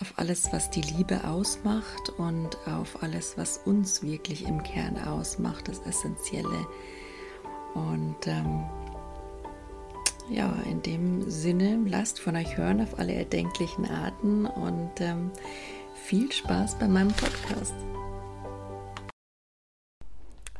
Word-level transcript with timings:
auf 0.00 0.14
alles, 0.16 0.52
was 0.52 0.70
die 0.70 0.80
Liebe 0.80 1.24
ausmacht 1.24 2.10
und 2.16 2.56
auf 2.66 3.02
alles, 3.02 3.36
was 3.36 3.58
uns 3.58 4.02
wirklich 4.02 4.46
im 4.46 4.62
Kern 4.62 4.98
ausmacht, 4.98 5.68
das 5.68 5.80
Essentielle. 5.80 6.66
Und 7.74 8.26
ähm, 8.26 8.64
ja, 10.30 10.52
in 10.64 10.82
dem 10.82 11.30
Sinne, 11.30 11.78
lasst 11.86 12.18
von 12.18 12.36
euch 12.36 12.56
hören 12.56 12.80
auf 12.80 12.98
alle 12.98 13.12
erdenklichen 13.12 13.84
Arten 13.90 14.46
und 14.46 15.00
ähm, 15.00 15.30
viel 15.94 16.32
Spaß 16.32 16.78
bei 16.78 16.88
meinem 16.88 17.12
Podcast. 17.12 17.74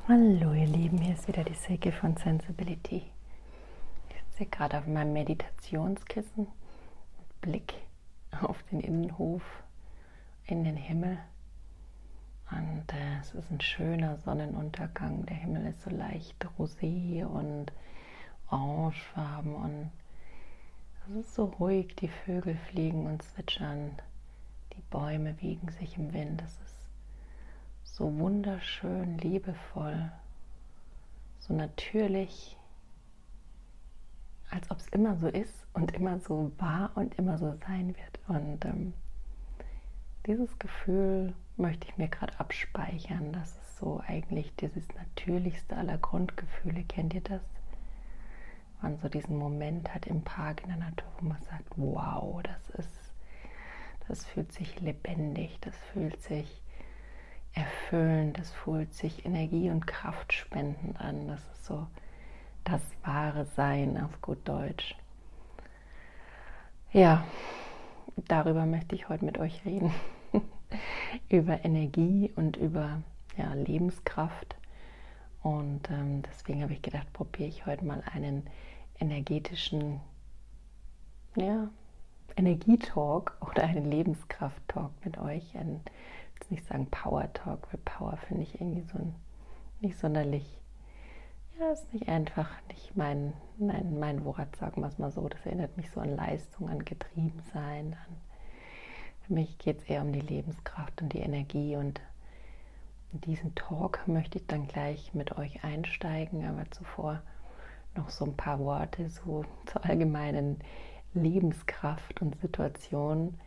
Hallo 0.07 0.53
ihr 0.53 0.67
Lieben, 0.67 0.99
hier 0.99 1.15
ist 1.15 1.29
wieder 1.29 1.45
die 1.45 1.55
Silke 1.55 1.93
von 1.93 2.17
Sensibility. 2.17 3.05
Ich 4.11 4.17
sitze 4.33 4.51
gerade 4.51 4.79
auf 4.79 4.87
meinem 4.87 5.13
Meditationskissen 5.13 6.47
mit 6.47 7.41
Blick 7.41 7.90
auf 8.43 8.63
den 8.65 8.81
Innenhof, 8.81 9.43
in 10.47 10.65
den 10.65 10.77
Himmel. 10.77 11.19
Und 12.51 12.93
äh, 12.93 13.19
es 13.21 13.33
ist 13.35 13.51
ein 13.51 13.61
schöner 13.61 14.17
Sonnenuntergang. 14.19 15.25
Der 15.27 15.37
Himmel 15.37 15.67
ist 15.67 15.83
so 15.83 15.91
leicht 15.91 16.45
rosé 16.59 17.25
und 17.25 17.73
orangefarben 18.51 19.55
und 19.55 19.91
es 21.09 21.17
ist 21.17 21.35
so 21.35 21.45
ruhig. 21.45 21.95
Die 21.97 22.09
Vögel 22.09 22.57
fliegen 22.71 23.07
und 23.07 23.23
zwitschern. 23.23 23.93
Die 24.75 24.83
Bäume 24.91 25.41
wiegen 25.41 25.71
sich 25.71 25.97
im 25.97 26.13
Wind. 26.13 26.43
Es 26.43 26.59
ist 26.61 26.81
so 27.85 28.19
wunderschön, 28.19 29.19
liebevoll, 29.19 30.11
so 31.39 31.55
natürlich 31.55 32.57
als 34.51 34.71
ob 34.71 34.79
es 34.79 34.89
immer 34.89 35.17
so 35.17 35.29
ist 35.29 35.60
und 35.73 35.93
immer 35.95 36.19
so 36.21 36.53
war 36.59 36.91
und 36.95 37.15
immer 37.19 37.39
so 37.39 37.55
sein 37.67 37.89
wird. 37.97 38.21
Und 38.29 38.65
ähm, 38.65 38.93
dieses 40.27 40.59
Gefühl 40.59 41.35
möchte 41.57 41.89
ich 41.89 41.97
mir 41.97 42.09
gerade 42.09 42.39
abspeichern. 42.39 43.33
Das 43.33 43.51
ist 43.51 43.79
so 43.79 44.03
eigentlich 44.07 44.55
dieses 44.57 44.87
natürlichste 44.95 45.77
aller 45.77 45.99
Grundgefühle. 45.99 46.85
Kennt 46.85 47.15
ihr 47.15 47.23
das? 47.23 47.43
Man 48.83 48.99
so 48.99 49.09
diesen 49.09 49.37
Moment 49.37 49.95
hat 49.95 50.07
im 50.07 50.23
Park 50.23 50.63
in 50.63 50.69
der 50.69 50.79
Natur, 50.79 51.09
wo 51.19 51.27
man 51.29 51.43
sagt, 51.43 51.67
wow, 51.77 52.43
das 52.43 52.71
ist, 52.71 53.13
das 54.09 54.25
fühlt 54.25 54.53
sich 54.53 54.81
lebendig, 54.81 55.59
das 55.61 55.77
fühlt 55.93 56.21
sich 56.23 56.63
erfüllend, 57.53 58.39
das 58.39 58.51
fühlt 58.51 58.95
sich 58.95 59.27
Energie 59.27 59.71
und 59.71 59.87
Kraft 59.87 60.33
spendend 60.33 60.99
an. 61.01 61.29
Das 61.29 61.41
ist 61.53 61.65
so 61.67 61.87
das 62.65 62.81
wahre 63.05 63.45
Sein 63.45 64.01
auf 64.03 64.21
gut 64.23 64.47
Deutsch. 64.49 64.97
Ja, 66.93 67.25
darüber 68.17 68.67
möchte 68.67 68.97
ich 68.97 69.09
heute 69.09 69.25
mit 69.25 69.39
euch 69.39 69.65
reden. 69.65 69.95
über 71.29 71.65
Energie 71.65 72.33
und 72.35 72.57
über 72.57 73.03
ja, 73.37 73.55
Lebenskraft. 73.55 74.57
Und 75.43 75.89
ähm, 75.89 76.23
deswegen 76.23 76.63
habe 76.63 76.73
ich 76.73 76.83
gedacht, 76.83 77.13
probiere 77.13 77.49
ich 77.49 77.65
heute 77.65 77.85
mal 77.85 78.03
einen 78.13 78.43
energetischen 78.99 80.01
ja, 81.37 81.69
Energietalk 82.37 83.37
oder 83.41 83.63
einen 83.63 83.89
Lebenskraft-Talk 83.89 84.91
mit 85.05 85.17
euch. 85.19 85.57
Ein, 85.57 85.83
nicht 86.49 86.67
sagen 86.67 86.87
Power-Talk, 86.91 87.69
weil 87.73 87.81
Power 87.85 88.17
finde 88.27 88.43
ich 88.43 88.61
irgendwie 88.61 88.83
so 88.83 88.99
ein, 88.99 89.15
nicht 89.81 89.97
sonderlich 89.97 90.60
ja, 91.61 91.73
ist 91.73 91.93
nicht 91.93 92.09
einfach, 92.09 92.49
nicht 92.69 92.97
mein, 92.97 93.35
mein, 93.59 93.99
mein 93.99 94.25
Wort, 94.25 94.57
sagen 94.57 94.81
wir 94.81 94.89
es 94.89 94.99
mal 94.99 95.11
so. 95.11 95.29
Das 95.29 95.45
erinnert 95.45 95.77
mich 95.77 95.91
so 95.91 96.01
an 96.01 96.17
Leistung, 96.17 96.69
an 96.69 96.85
Getriebensein. 96.85 97.97
An, 98.07 98.17
für 99.27 99.35
mich 99.35 99.59
geht 99.59 99.79
es 99.79 99.85
eher 99.85 100.03
um 100.03 100.13
die 100.13 100.21
Lebenskraft 100.21 101.03
und 101.03 101.13
die 101.13 101.21
Energie. 101.21 101.77
Und 101.77 102.01
in 103.13 103.21
diesen 103.21 103.55
Talk 103.55 104.07
möchte 104.09 104.39
ich 104.39 104.47
dann 104.47 104.67
gleich 104.69 105.13
mit 105.13 105.37
euch 105.37 105.63
einsteigen, 105.63 106.47
aber 106.47 106.71
zuvor 106.71 107.21
noch 107.95 108.09
so 108.09 108.25
ein 108.25 108.37
paar 108.37 108.59
Worte 108.61 109.11
so 109.11 109.45
zur 109.67 109.85
allgemeinen 109.85 110.61
Lebenskraft 111.13 112.23
und 112.23 112.41
Situation. 112.41 113.39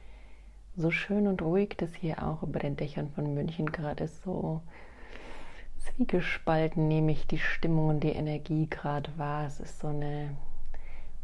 So 0.75 0.91
schön 0.91 1.27
und 1.27 1.41
ruhig 1.41 1.75
das 1.77 1.93
hier 1.95 2.23
auch 2.23 2.43
über 2.43 2.59
den 2.59 2.75
Dächern 2.75 3.09
von 3.11 3.33
München 3.33 3.71
gerade 3.71 4.03
ist, 4.05 4.23
so 4.23 4.61
zwiegespalten 5.83 6.87
nehme 6.87 7.11
ich 7.11 7.27
die 7.27 7.39
Stimmung 7.39 7.89
und 7.89 7.99
die 8.03 8.11
Energie 8.11 8.67
gerade 8.69 9.09
wahr. 9.17 9.45
Es 9.45 9.59
ist 9.59 9.79
so 9.79 9.87
eine 9.87 10.35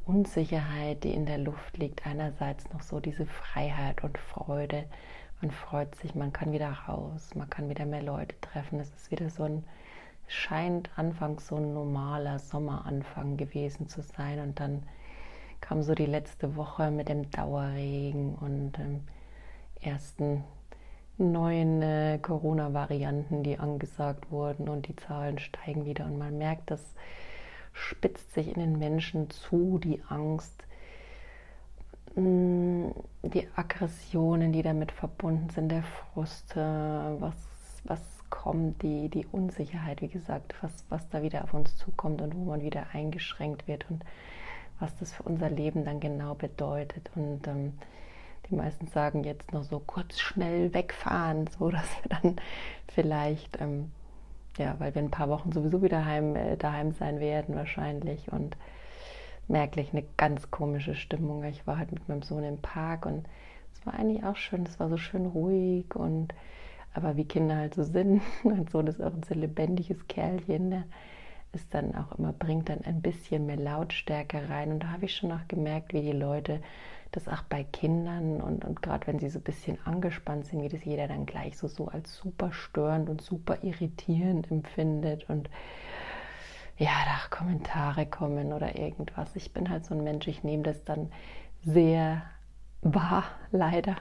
Unsicherheit, 0.06 1.04
die 1.04 1.14
in 1.14 1.26
der 1.26 1.38
Luft 1.38 1.78
liegt. 1.78 2.06
Einerseits 2.06 2.70
noch 2.72 2.82
so 2.82 3.00
diese 3.00 3.26
Freiheit 3.26 4.04
und 4.04 4.18
Freude. 4.18 4.86
Man 5.42 5.52
freut 5.52 5.96
sich, 5.96 6.16
man 6.16 6.34
kann 6.34 6.52
wieder 6.52 6.72
raus, 6.88 7.34
man 7.36 7.50
kann 7.50 7.70
wieder 7.70 7.86
mehr 7.86 8.04
Leute 8.04 8.36
treffen. 8.42 8.80
Es 8.80 8.90
ist 8.94 9.12
wieder 9.12 9.30
so 9.30 9.44
ein, 9.44 9.64
scheint 10.28 10.90
anfangs 10.98 11.48
so 11.48 11.56
ein 11.56 11.74
normaler 11.74 12.40
Sommeranfang 12.40 13.38
gewesen 13.38 13.88
zu 13.88 14.02
sein. 14.02 14.40
Und 14.40 14.60
dann 14.60 14.84
kam 15.62 15.82
so 15.82 15.96
die 15.96 16.06
letzte 16.06 16.56
Woche 16.56 16.92
mit 16.92 17.10
dem 17.10 17.30
Dauerregen 17.32 18.36
und 18.36 18.74
dem 18.74 19.02
ersten 19.82 20.44
neuen 21.20 21.82
äh, 21.82 22.20
Corona-Varianten, 22.22 23.44
die 23.44 23.58
angesagt 23.58 24.32
wurden 24.32 24.70
und 24.70 24.88
die 24.88 24.96
Zahlen 24.96 25.40
steigen 25.40 25.86
wieder 25.86 26.06
und 26.06 26.18
man 26.18 26.38
merkt, 26.38 26.72
das 26.72 26.82
spitzt 27.74 28.34
sich 28.34 28.48
in 28.48 28.60
den 28.60 28.80
Menschen 28.80 29.30
zu, 29.30 29.80
die 29.80 30.02
Angst, 30.10 30.64
mh, 32.16 32.22
mm, 32.22 32.94
die 33.24 33.48
Aggressionen, 33.56 34.52
die 34.52 34.64
damit 34.64 34.92
verbunden 34.92 35.50
sind, 35.50 35.70
der 35.72 35.84
Frust, 35.84 36.56
äh, 36.56 36.60
was, 36.60 37.36
was 37.84 38.02
kommt, 38.30 38.82
die, 38.82 39.10
die 39.10 39.26
Unsicherheit, 39.32 40.02
wie 40.02 40.08
gesagt, 40.08 40.56
was, 40.62 40.86
was 40.90 41.10
da 41.10 41.22
wieder 41.22 41.44
auf 41.44 41.54
uns 41.54 41.76
zukommt 41.78 42.22
und 42.22 42.36
wo 42.36 42.46
man 42.46 42.62
wieder 42.62 42.88
eingeschränkt 42.94 43.68
wird 43.68 43.90
und 43.90 44.04
was 44.80 44.96
das 44.98 45.12
für 45.12 45.24
unser 45.24 45.50
Leben 45.50 45.84
dann 45.84 46.00
genau 46.00 46.36
bedeutet. 46.36 47.10
Und 47.16 47.48
ähm, 47.48 47.74
die 48.50 48.56
meisten 48.56 48.88
sagen 48.88 49.24
jetzt 49.24 49.54
noch 49.54 49.64
so 49.64 49.80
kurz 49.80 50.20
schnell 50.20 50.74
wegfahren, 50.74 51.48
so 51.58 51.70
dass 51.70 51.88
wir 52.04 52.18
dann 52.22 52.36
vielleicht, 52.94 53.60
ähm, 53.62 53.92
ja, 54.58 54.76
weil 54.80 54.94
wir 54.96 55.02
ein 55.02 55.12
paar 55.12 55.30
Wochen 55.30 55.52
sowieso 55.52 55.82
wieder 55.82 56.06
heim, 56.06 56.36
äh, 56.36 56.58
daheim 56.58 56.92
sein 56.94 57.20
werden 57.20 57.56
wahrscheinlich 57.56 58.32
und 58.32 58.58
merklich 59.48 59.92
eine 59.92 60.04
ganz 60.18 60.52
komische 60.52 60.96
Stimmung. 60.96 61.44
Ich 61.44 61.66
war 61.66 61.78
halt 61.78 61.92
mit 61.92 62.08
meinem 62.08 62.22
Sohn 62.22 62.44
im 62.44 62.60
Park 62.60 63.06
und 63.06 63.28
es 63.74 63.86
war 63.86 63.94
eigentlich 63.94 64.24
auch 64.24 64.36
schön, 64.36 64.64
es 64.66 64.80
war 64.80 64.90
so 64.90 64.98
schön 64.98 65.26
ruhig 65.26 65.96
und 65.96 66.34
aber 66.94 67.18
wie 67.18 67.26
Kinder 67.26 67.56
halt 67.56 67.76
so 67.76 67.84
sind, 67.84 68.22
mein 68.44 68.68
Sohn 68.68 68.88
ist 68.88 69.02
auch 69.02 69.14
ein 69.14 69.24
so 69.24 69.34
lebendiges 69.34 70.08
Kerlchen, 70.08 70.72
der 70.72 70.84
ist 71.52 71.74
dann 71.74 71.96
auch 71.96 72.18
immer, 72.18 72.34
bringt 72.34 72.70
dann 72.70 72.82
ein 72.84 73.02
bisschen 73.02 73.46
mehr 73.46 73.58
Lautstärke 73.58 74.50
rein. 74.50 74.72
Und 74.72 74.84
da 74.84 74.90
habe 74.90 75.06
ich 75.06 75.16
schon 75.16 75.32
auch 75.32 75.48
gemerkt, 75.48 75.94
wie 75.94 76.02
die 76.02 76.12
Leute 76.12 76.62
das 77.12 77.28
auch 77.28 77.42
bei 77.44 77.64
Kindern 77.64 78.42
und, 78.42 78.64
und 78.64 78.82
gerade 78.82 79.08
wenn 79.08 79.20
sie 79.20 79.30
so 79.30 79.40
ein 79.40 79.44
bisschen 79.44 79.78
angespannt 79.86 80.46
sind, 80.46 80.62
wie 80.62 80.70
das 80.70 80.86
jeder 80.86 81.08
dann 81.08 81.26
gleich 81.26 81.58
so, 81.58 81.68
so 81.68 81.88
als 81.88 82.16
super 82.16 82.52
störend 82.52 83.10
und 83.10 83.22
super 83.22 83.58
irritierend 83.64 84.52
empfindet 84.52 85.30
und 85.30 85.50
ja, 86.78 86.92
da 87.06 87.36
Kommentare 87.36 88.06
kommen 88.06 88.54
oder 88.54 88.78
irgendwas. 88.80 89.36
Ich 89.36 89.52
bin 89.54 89.70
halt 89.70 89.86
so 89.86 89.94
ein 89.94 90.04
Mensch, 90.04 90.28
ich 90.28 90.44
nehme 90.44 90.64
das 90.64 90.84
dann 90.86 91.12
sehr 91.64 92.24
wahr, 92.82 93.26
leider. 93.52 93.98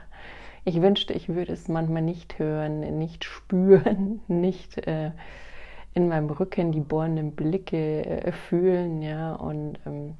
Ich 0.63 0.81
wünschte, 0.81 1.13
ich 1.13 1.29
würde 1.29 1.53
es 1.53 1.67
manchmal 1.67 2.01
nicht 2.01 2.39
hören, 2.39 2.79
nicht 2.97 3.25
spüren, 3.25 4.21
nicht 4.27 4.77
äh, 4.87 5.11
in 5.93 6.07
meinem 6.07 6.29
Rücken 6.29 6.71
die 6.71 6.79
bohrenden 6.79 7.35
Blicke 7.35 8.05
äh, 8.05 8.31
fühlen, 8.31 9.01
ja, 9.01 9.33
und 9.33 9.79
ähm, 9.85 10.15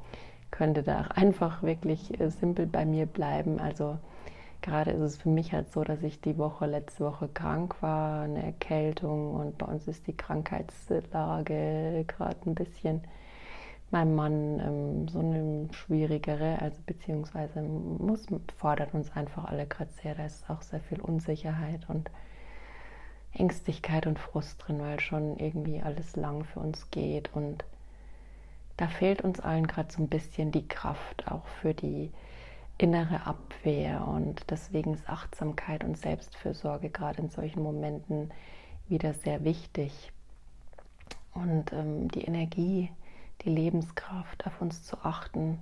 könnte 0.51 0.83
da 0.83 1.01
auch 1.01 1.11
einfach 1.11 1.63
wirklich 1.63 2.19
äh, 2.19 2.29
simpel 2.29 2.65
bei 2.65 2.85
mir 2.85 3.05
bleiben. 3.05 3.59
Also 3.59 3.97
gerade 4.61 4.91
ist 4.91 5.01
es 5.01 5.17
für 5.17 5.29
mich 5.29 5.53
halt 5.53 5.71
so, 5.71 5.83
dass 5.83 6.03
ich 6.03 6.21
die 6.21 6.37
Woche, 6.37 6.65
letzte 6.65 7.05
Woche 7.05 7.27
krank 7.27 7.81
war, 7.81 8.23
eine 8.23 8.43
Erkältung 8.43 9.35
und 9.35 9.57
bei 9.57 9.65
uns 9.65 9.87
ist 9.87 10.07
die 10.07 10.17
Krankheitslage 10.17 12.05
gerade 12.07 12.37
ein 12.45 12.55
bisschen 12.55 13.01
mein 13.91 14.15
Mann 14.15 14.59
ähm, 14.59 15.07
so 15.07 15.19
eine 15.19 15.67
schwierigere, 15.73 16.61
also 16.61 16.79
beziehungsweise 16.85 17.61
muss, 17.61 18.27
fordert 18.55 18.93
uns 18.93 19.11
einfach 19.15 19.45
alle 19.45 19.65
gerade 19.65 19.91
sehr, 19.91 20.15
da 20.15 20.25
ist 20.25 20.49
auch 20.49 20.61
sehr 20.61 20.79
viel 20.79 21.01
Unsicherheit 21.01 21.89
und 21.89 22.11
Ängstlichkeit 23.33 24.07
und 24.07 24.19
Frust 24.19 24.63
drin, 24.65 24.79
weil 24.79 24.99
schon 24.99 25.37
irgendwie 25.37 25.81
alles 25.81 26.15
lang 26.15 26.43
für 26.43 26.59
uns 26.59 26.89
geht 26.91 27.33
und 27.33 27.63
da 28.79 28.87
fehlt 28.87 29.23
uns 29.23 29.41
allen 29.41 29.67
gerade 29.67 29.91
so 29.91 30.01
ein 30.01 30.07
bisschen 30.07 30.53
die 30.53 30.65
Kraft 30.65 31.29
auch 31.29 31.45
für 31.61 31.73
die 31.73 32.11
innere 32.77 33.27
Abwehr 33.27 34.07
und 34.07 34.49
deswegen 34.49 34.93
ist 34.93 35.09
Achtsamkeit 35.09 35.83
und 35.83 35.97
Selbstfürsorge 35.97 36.89
gerade 36.89 37.21
in 37.21 37.29
solchen 37.29 37.61
Momenten 37.61 38.31
wieder 38.87 39.13
sehr 39.13 39.43
wichtig 39.43 40.13
und 41.33 41.73
ähm, 41.73 42.07
die 42.07 42.21
Energie, 42.21 42.89
die 43.41 43.49
Lebenskraft 43.49 44.47
auf 44.47 44.61
uns 44.61 44.83
zu 44.83 44.97
achten 45.03 45.59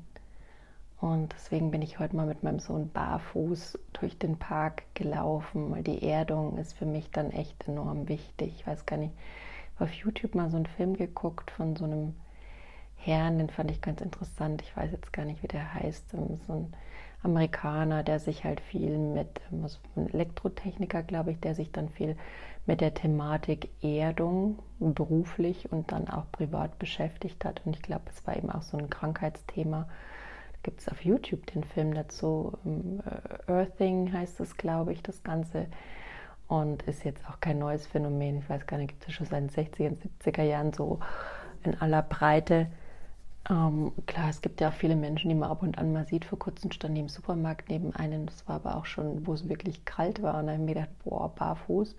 und 1.02 1.34
deswegen 1.34 1.72
bin 1.72 1.82
ich 1.82 1.98
heute 1.98 2.16
mal 2.16 2.28
mit 2.28 2.44
meinem 2.44 2.60
Sohn 2.60 2.92
barfuß 2.92 3.80
durch 3.94 4.20
den 4.20 4.38
Park 4.38 4.84
gelaufen, 4.94 5.72
weil 5.72 5.82
die 5.82 6.04
Erdung 6.08 6.60
ist 6.60 6.78
für 6.78 6.86
mich 6.86 7.10
dann 7.10 7.32
echt 7.32 7.68
enorm 7.68 8.08
wichtig. 8.10 8.54
Ich 8.60 8.68
weiß 8.68 8.86
gar 8.86 8.98
nicht, 8.98 9.14
ich 9.16 9.80
habe 9.80 9.86
auf 9.86 9.94
YouTube 9.94 10.36
mal 10.36 10.52
so 10.52 10.58
einen 10.58 10.68
Film 10.68 10.96
geguckt 10.96 11.50
von 11.50 11.76
so 11.76 11.86
einem 11.86 12.14
Herrn, 12.98 13.38
den 13.38 13.50
fand 13.50 13.72
ich 13.72 13.82
ganz 13.82 14.02
interessant. 14.02 14.62
Ich 14.62 14.76
weiß 14.76 14.92
jetzt 14.92 15.14
gar 15.14 15.26
nicht, 15.26 15.42
wie 15.44 15.48
der 15.48 15.74
heißt. 15.74 16.14
Ähm, 16.14 16.40
so 16.48 16.54
ein 16.54 16.74
Amerikaner, 17.24 18.04
der 18.04 18.20
sich 18.20 18.44
halt 18.44 18.62
viel 18.62 18.98
mit, 18.98 19.42
also 19.62 19.80
ein 19.96 20.14
Elektrotechniker, 20.14 21.04
glaube 21.04 21.32
ich, 21.32 21.40
der 21.40 21.56
sich 21.56 21.72
dann 21.72 21.90
viel 21.90 22.16
mit 22.66 22.82
der 22.82 22.94
Thematik 22.94 23.70
Erdung 23.82 24.60
beruflich 24.80 25.72
und 25.72 25.92
dann 25.92 26.10
auch 26.10 26.32
privat 26.32 26.78
beschäftigt 26.80 27.46
hat. 27.46 27.62
Und 27.66 27.76
ich 27.76 27.82
glaube, 27.82 28.04
es 28.10 28.26
war 28.28 28.36
eben 28.36 28.52
auch 28.52 28.62
so 28.62 28.78
ein 28.78 28.90
Krankheitsthema 28.90 29.88
gibt 30.68 30.82
es 30.82 30.90
auf 30.90 31.06
YouTube 31.06 31.46
den 31.48 31.64
Film 31.64 31.94
dazu. 31.94 32.52
Ähm, 32.66 33.02
äh, 33.06 33.52
Earthing 33.52 34.12
heißt 34.12 34.42
es, 34.42 34.58
glaube 34.58 34.92
ich, 34.92 35.02
das 35.02 35.24
Ganze. 35.24 35.68
Und 36.50 36.84
ist 36.84 37.06
jetzt 37.06 37.24
auch 37.30 37.40
kein 37.40 37.60
neues 37.60 37.88
Phänomen. 37.88 38.40
Ich 38.40 38.50
weiß 38.50 38.68
gar 38.68 38.78
nicht, 38.78 38.90
gibt 38.90 39.08
es 39.08 39.14
schon 39.14 39.28
seit 39.28 39.44
den 39.44 39.50
60er 39.50 39.88
und 39.90 40.04
70er 40.22 40.44
Jahren 40.44 40.74
so 40.74 41.00
in 41.64 41.80
aller 41.80 42.02
Breite. 42.02 42.68
Ähm, 43.50 43.94
klar, 44.06 44.30
es 44.30 44.42
gibt 44.42 44.60
ja 44.60 44.70
auch 44.70 44.74
viele 44.74 44.96
Menschen, 44.96 45.30
die 45.30 45.36
man 45.36 45.50
ab 45.50 45.64
und 45.64 45.78
an 45.78 45.94
mal 45.94 46.06
sieht. 46.06 46.26
Vor 46.26 46.40
kurzem 46.40 46.72
stand 46.72 46.96
ich 46.96 47.02
im 47.02 47.10
Supermarkt 47.10 47.70
neben 47.70 47.96
einem, 47.96 48.26
das 48.26 48.48
war 48.48 48.56
aber 48.56 48.76
auch 48.76 48.86
schon, 48.86 49.26
wo 49.26 49.34
es 49.34 49.48
wirklich 49.48 49.86
kalt 49.86 50.22
war. 50.22 50.40
Und 50.40 50.48
da 50.48 50.54
habe 50.54 50.62
ich 50.62 50.68
mir 50.68 50.74
gedacht, 50.74 51.04
boah, 51.04 51.34
barfuß, 51.34 51.96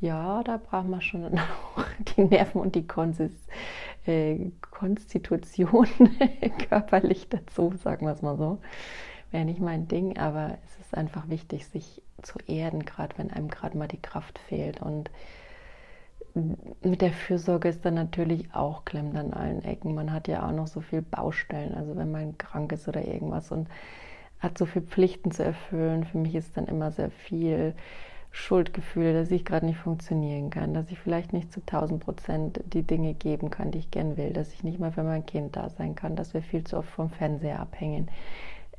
ja, 0.00 0.42
da 0.42 0.56
braucht 0.56 0.88
man 0.88 1.02
schon 1.02 1.38
auch 1.38 1.84
die 2.16 2.22
Nerven 2.22 2.60
und 2.60 2.74
die 2.74 2.86
Konsist 2.86 3.48
äh, 4.06 4.50
Konstitution 4.60 5.86
körperlich 6.68 7.28
dazu, 7.28 7.72
sagen 7.82 8.06
wir 8.06 8.12
es 8.12 8.22
mal 8.22 8.36
so. 8.36 8.58
Wäre 9.30 9.44
nicht 9.44 9.60
mein 9.60 9.88
Ding, 9.88 10.18
aber 10.18 10.58
es 10.66 10.86
ist 10.86 10.94
einfach 10.96 11.28
wichtig, 11.28 11.66
sich 11.66 12.02
zu 12.22 12.38
erden, 12.46 12.84
gerade 12.84 13.16
wenn 13.18 13.30
einem 13.30 13.48
gerade 13.48 13.78
mal 13.78 13.88
die 13.88 14.02
Kraft 14.02 14.38
fehlt. 14.38 14.82
Und 14.82 15.10
mit 16.34 17.02
der 17.02 17.12
Fürsorge 17.12 17.68
ist 17.68 17.84
dann 17.84 17.94
natürlich 17.94 18.54
auch 18.54 18.84
klemmt 18.84 19.16
an 19.16 19.32
allen 19.32 19.62
Ecken. 19.64 19.94
Man 19.94 20.12
hat 20.12 20.28
ja 20.28 20.46
auch 20.46 20.52
noch 20.52 20.66
so 20.66 20.80
viele 20.80 21.02
Baustellen, 21.02 21.74
also 21.74 21.96
wenn 21.96 22.10
man 22.10 22.38
krank 22.38 22.72
ist 22.72 22.88
oder 22.88 23.06
irgendwas 23.06 23.52
und 23.52 23.68
hat 24.40 24.58
so 24.58 24.66
viele 24.66 24.84
Pflichten 24.84 25.30
zu 25.30 25.44
erfüllen. 25.44 26.04
Für 26.04 26.18
mich 26.18 26.34
ist 26.34 26.56
dann 26.56 26.66
immer 26.66 26.90
sehr 26.90 27.10
viel 27.10 27.74
Schuldgefühle, 28.32 29.12
dass 29.12 29.30
ich 29.30 29.44
gerade 29.44 29.66
nicht 29.66 29.78
funktionieren 29.78 30.48
kann, 30.48 30.72
dass 30.72 30.90
ich 30.90 30.98
vielleicht 30.98 31.34
nicht 31.34 31.52
zu 31.52 31.60
1000 31.60 32.02
Prozent 32.02 32.60
die 32.72 32.82
Dinge 32.82 33.12
geben 33.12 33.50
kann, 33.50 33.70
die 33.70 33.78
ich 33.78 33.90
gern 33.90 34.16
will, 34.16 34.32
dass 34.32 34.54
ich 34.54 34.64
nicht 34.64 34.80
mal 34.80 34.90
für 34.90 35.02
mein 35.02 35.26
Kind 35.26 35.54
da 35.54 35.68
sein 35.68 35.94
kann, 35.94 36.16
dass 36.16 36.32
wir 36.32 36.42
viel 36.42 36.64
zu 36.64 36.78
oft 36.78 36.88
vom 36.88 37.10
Fernseher 37.10 37.60
abhängen. 37.60 38.08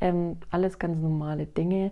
Ähm, 0.02 0.38
alles 0.50 0.80
ganz 0.80 1.00
normale 1.00 1.46
Dinge, 1.46 1.92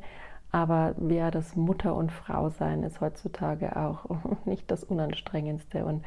aber 0.52 0.96
ja, 1.08 1.32
das 1.32 1.56
Mutter 1.56 1.96
und 1.96 2.12
Frau 2.12 2.50
sein 2.50 2.84
ist 2.84 3.02
heutzutage 3.02 3.76
auch 3.78 4.06
nicht 4.46 4.70
das 4.70 4.84
Unanstrengendste 4.84 5.86
und 5.86 6.04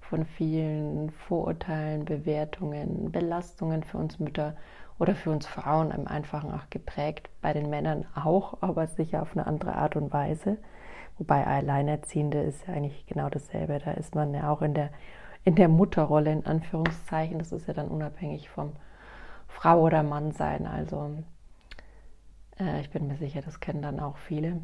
von 0.00 0.24
vielen 0.24 1.10
Vorurteilen, 1.10 2.04
Bewertungen, 2.04 3.12
Belastungen 3.12 3.82
für 3.82 3.98
uns 3.98 4.18
Mütter 4.18 4.56
oder 4.98 5.14
für 5.14 5.30
uns 5.30 5.46
Frauen 5.46 5.90
im 5.90 6.06
Einfachen 6.06 6.50
auch 6.52 6.70
geprägt, 6.70 7.28
bei 7.42 7.52
den 7.52 7.68
Männern 7.68 8.06
auch, 8.14 8.58
aber 8.62 8.86
sicher 8.86 9.22
auf 9.22 9.36
eine 9.36 9.46
andere 9.46 9.74
Art 9.74 9.96
und 9.96 10.12
Weise. 10.12 10.56
Wobei 11.18 11.46
Alleinerziehende 11.46 12.40
ist 12.40 12.66
ja 12.66 12.74
eigentlich 12.74 13.06
genau 13.06 13.28
dasselbe. 13.28 13.80
Da 13.84 13.92
ist 13.92 14.14
man 14.14 14.32
ja 14.32 14.50
auch 14.50 14.62
in 14.62 14.74
der, 14.74 14.90
in 15.44 15.56
der 15.56 15.68
Mutterrolle, 15.68 16.32
in 16.32 16.46
Anführungszeichen. 16.46 17.38
Das 17.38 17.52
ist 17.52 17.66
ja 17.66 17.74
dann 17.74 17.88
unabhängig 17.88 18.48
vom 18.48 18.72
Frau 19.48 19.80
oder 19.82 20.02
Mann 20.04 20.32
sein. 20.32 20.66
Also 20.66 21.10
äh, 22.58 22.80
ich 22.80 22.90
bin 22.90 23.08
mir 23.08 23.16
sicher, 23.16 23.42
das 23.42 23.60
kennen 23.60 23.82
dann 23.82 24.00
auch 24.00 24.16
viele. 24.16 24.60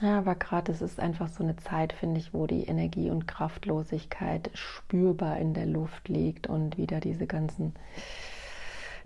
Ja, 0.00 0.18
aber 0.18 0.34
gerade 0.34 0.72
es 0.72 0.82
ist 0.82 0.98
einfach 0.98 1.28
so 1.28 1.44
eine 1.44 1.56
Zeit, 1.56 1.92
finde 1.92 2.18
ich, 2.18 2.34
wo 2.34 2.46
die 2.46 2.64
Energie 2.64 3.10
und 3.10 3.28
Kraftlosigkeit 3.28 4.50
spürbar 4.54 5.38
in 5.38 5.54
der 5.54 5.66
Luft 5.66 6.08
liegt 6.08 6.48
und 6.48 6.76
wieder 6.76 7.00
diese 7.00 7.26
ganzen 7.26 7.74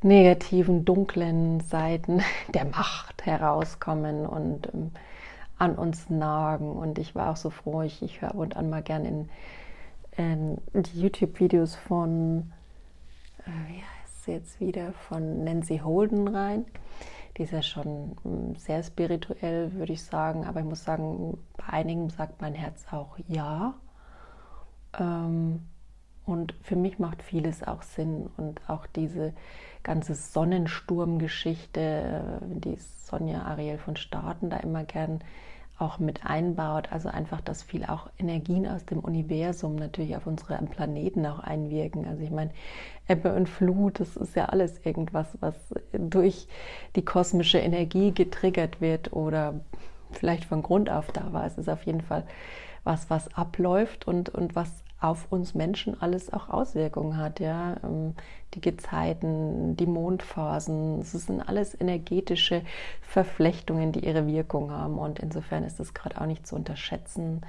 negativen, 0.03 0.85
dunklen 0.85 1.61
Seiten 1.61 2.23
der 2.55 2.65
Macht 2.65 3.27
herauskommen 3.27 4.27
und 4.27 4.73
ähm, 4.73 4.91
an 5.59 5.75
uns 5.75 6.09
nagen. 6.09 6.73
Und 6.73 6.99
ich 6.99 7.15
war 7.15 7.31
auch 7.31 7.37
so 7.37 7.51
froh, 7.51 7.83
ich, 7.83 8.03
ich 8.03 8.23
höre 8.23 8.35
und 8.35 8.57
an 8.57 8.71
mal 8.71 8.83
gern 8.83 9.05
in, 9.05 9.29
in 10.17 10.61
die 10.75 11.03
YouTube-Videos 11.03 11.75
von, 11.77 12.53
äh, 13.45 13.73
wie 13.73 13.83
jetzt 14.33 14.61
wieder, 14.61 14.93
von 14.93 15.45
Nancy 15.45 15.79
Holden 15.79 16.29
rein. 16.29 16.65
Die 17.37 17.43
ist 17.43 17.53
ja 17.53 17.63
schon 17.63 18.17
hm, 18.23 18.57
sehr 18.57 18.83
spirituell, 18.83 19.73
würde 19.75 19.93
ich 19.93 20.03
sagen. 20.03 20.45
Aber 20.45 20.61
ich 20.61 20.67
muss 20.67 20.85
sagen, 20.85 21.39
bei 21.57 21.67
einigen 21.73 22.11
sagt 22.11 22.41
mein 22.41 22.55
Herz 22.55 22.87
auch 22.91 23.17
ja. 23.29 23.75
Ähm, 24.99 25.61
und 26.25 26.53
für 26.63 26.77
mich 26.77 26.99
macht 26.99 27.23
vieles 27.23 27.63
auch 27.67 27.83
Sinn. 27.83 28.29
Und 28.37 28.61
auch 28.69 28.87
diese 28.87 29.33
ganze 29.83 30.15
Sonnensturmgeschichte, 30.15 31.81
äh, 31.81 32.61
die 32.61 32.77
Sonja 32.77 33.43
Ariel 33.43 33.79
von 33.79 33.97
Staaten 33.97 34.51
da 34.51 34.59
immer 34.59 34.85
gern 34.85 35.21
auch 35.79 35.99
mit 35.99 36.27
einbaut. 36.27 36.91
Also 36.91 37.09
einfach, 37.09 37.41
dass 37.41 37.63
viel 37.63 37.85
auch 37.85 38.09
Energien 38.19 38.67
aus 38.67 38.85
dem 38.85 38.99
Universum 38.99 39.77
natürlich 39.77 40.17
auf 40.17 40.27
unsere 40.27 40.57
Planeten 40.67 41.25
auch 41.27 41.39
einwirken. 41.39 42.07
Also 42.07 42.23
ich 42.23 42.31
meine, 42.31 42.51
Ebbe 43.07 43.35
und 43.35 43.49
Flut, 43.49 44.01
das 44.01 44.17
ist 44.17 44.37
ja 44.37 44.47
alles 44.47 44.85
irgendwas, 44.85 45.39
was 45.41 45.55
durch 45.93 46.49
die 46.97 47.05
kosmische 47.05 47.59
Energie 47.59 48.13
getriggert 48.13 48.81
wird 48.81 49.13
oder 49.13 49.61
vielleicht 50.11 50.45
von 50.45 50.63
Grund 50.63 50.91
auf 50.91 51.11
da 51.13 51.33
war. 51.33 51.47
Es 51.47 51.59
ist 51.59 51.69
auf 51.69 51.85
jeden 51.85 52.01
Fall 52.03 52.25
was, 52.85 53.09
was 53.11 53.33
abläuft 53.35 54.07
und, 54.07 54.31
und 54.31 54.57
was 54.57 54.85
auf 55.01 55.31
uns 55.31 55.55
Menschen 55.55 56.01
alles 56.01 56.33
auch 56.33 56.49
Auswirkungen 56.49 57.17
hat. 57.17 57.41
Ja? 57.41 57.77
Ähm, 57.85 58.15
die 58.55 58.61
Gezeiten, 58.61 59.77
die 59.77 59.87
Mondphasen, 59.87 61.01
es 61.01 61.13
sind 61.13 61.41
alles 61.41 61.79
energetische 61.79 62.63
Verflechtungen, 63.01 63.93
die 63.93 64.05
ihre 64.05 64.27
Wirkung 64.27 64.73
haben. 64.73 64.99
Und 64.99 65.21
insofern 65.21 65.65
ist 65.65 65.79
das 65.79 65.95
gerade 65.95 66.21
auch 66.21 66.27
nicht 66.27 66.47
zu 66.47 66.57
unterschätzen. 66.57 67.43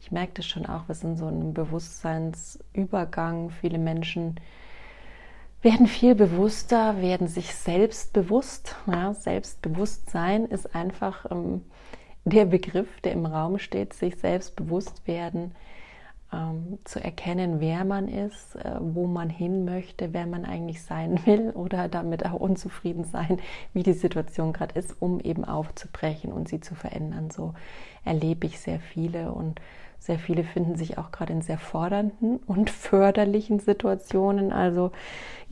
Ich 0.00 0.10
merke 0.10 0.32
das 0.34 0.46
schon 0.46 0.66
auch, 0.66 0.88
wir 0.88 0.94
sind 0.94 1.18
so 1.18 1.26
ein 1.26 1.54
Bewusstseinsübergang. 1.54 3.50
Viele 3.50 3.78
Menschen 3.78 4.40
werden 5.60 5.86
viel 5.86 6.14
bewusster, 6.14 7.00
werden 7.00 7.28
sich 7.28 7.54
selbst 7.54 8.12
bewusst. 8.12 8.74
Ja? 8.86 9.14
Selbstbewusstsein 9.14 10.46
ist 10.46 10.74
einfach 10.74 11.30
ähm, 11.30 11.62
der 12.24 12.44
Begriff, 12.46 13.00
der 13.02 13.12
im 13.12 13.26
Raum 13.26 13.58
steht, 13.58 13.92
sich 13.92 14.16
selbst 14.16 14.56
bewusst 14.56 15.06
werden 15.06 15.54
ähm, 16.32 16.78
zu 16.84 17.02
erkennen, 17.02 17.60
wer 17.60 17.84
man 17.84 18.08
ist, 18.08 18.56
äh, 18.56 18.76
wo 18.80 19.06
man 19.06 19.30
hin 19.30 19.64
möchte, 19.64 20.12
wer 20.12 20.26
man 20.26 20.44
eigentlich 20.44 20.82
sein 20.82 21.18
will 21.24 21.50
oder 21.54 21.88
damit 21.88 22.26
auch 22.26 22.34
unzufrieden 22.34 23.04
sein, 23.04 23.38
wie 23.72 23.82
die 23.82 23.94
Situation 23.94 24.52
gerade 24.52 24.78
ist, 24.78 25.00
um 25.00 25.20
eben 25.20 25.44
aufzubrechen 25.44 26.32
und 26.32 26.48
sie 26.48 26.60
zu 26.60 26.74
verändern. 26.74 27.30
So 27.30 27.54
erlebe 28.04 28.46
ich 28.46 28.60
sehr 28.60 28.80
viele 28.80 29.32
und 29.32 29.60
sehr 29.98 30.18
viele 30.18 30.44
finden 30.44 30.76
sich 30.76 30.98
auch 30.98 31.10
gerade 31.12 31.32
in 31.32 31.42
sehr 31.42 31.58
fordernden 31.58 32.36
und 32.46 32.70
förderlichen 32.70 33.58
Situationen, 33.58 34.52
also 34.52 34.92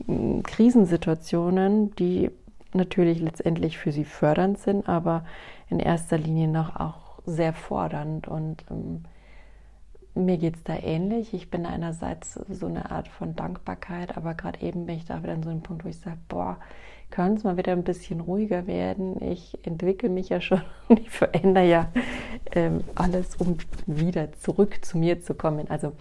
mm, 0.05 0.41
Krisensituationen, 0.43 1.95
die 1.95 2.29
natürlich 2.73 3.19
letztendlich 3.19 3.77
für 3.77 3.91
sie 3.91 4.05
fördernd 4.05 4.59
sind, 4.59 4.87
aber 4.87 5.25
in 5.69 5.79
erster 5.79 6.17
Linie 6.17 6.47
noch 6.47 6.79
auch 6.79 7.19
sehr 7.25 7.53
fordernd 7.53 8.27
und 8.27 8.63
ähm, 8.69 9.03
mir 10.25 10.37
geht 10.37 10.55
es 10.55 10.63
da 10.63 10.75
ähnlich. 10.75 11.33
Ich 11.33 11.49
bin 11.49 11.65
einerseits 11.65 12.33
so 12.49 12.67
eine 12.67 12.91
Art 12.91 13.07
von 13.07 13.35
Dankbarkeit, 13.35 14.17
aber 14.17 14.33
gerade 14.33 14.61
eben 14.61 14.85
bin 14.85 14.97
ich 14.97 15.05
da 15.05 15.21
wieder 15.23 15.33
an 15.33 15.43
so 15.43 15.49
einem 15.49 15.61
Punkt, 15.61 15.85
wo 15.85 15.89
ich 15.89 15.99
sage, 15.99 16.17
boah, 16.27 16.57
können 17.09 17.37
es 17.37 17.43
mal 17.43 17.57
wieder 17.57 17.71
ein 17.71 17.83
bisschen 17.83 18.19
ruhiger 18.19 18.67
werden. 18.67 19.21
Ich 19.21 19.57
entwickle 19.65 20.09
mich 20.09 20.29
ja 20.29 20.41
schon 20.41 20.61
und 20.87 20.99
ich 20.99 21.09
verändere 21.09 21.67
ja 21.67 21.91
ähm, 22.53 22.83
alles, 22.95 23.35
um 23.37 23.57
wieder 23.85 24.33
zurück 24.33 24.83
zu 24.83 24.97
mir 24.97 25.21
zu 25.21 25.33
kommen. 25.33 25.69
Also 25.69 25.93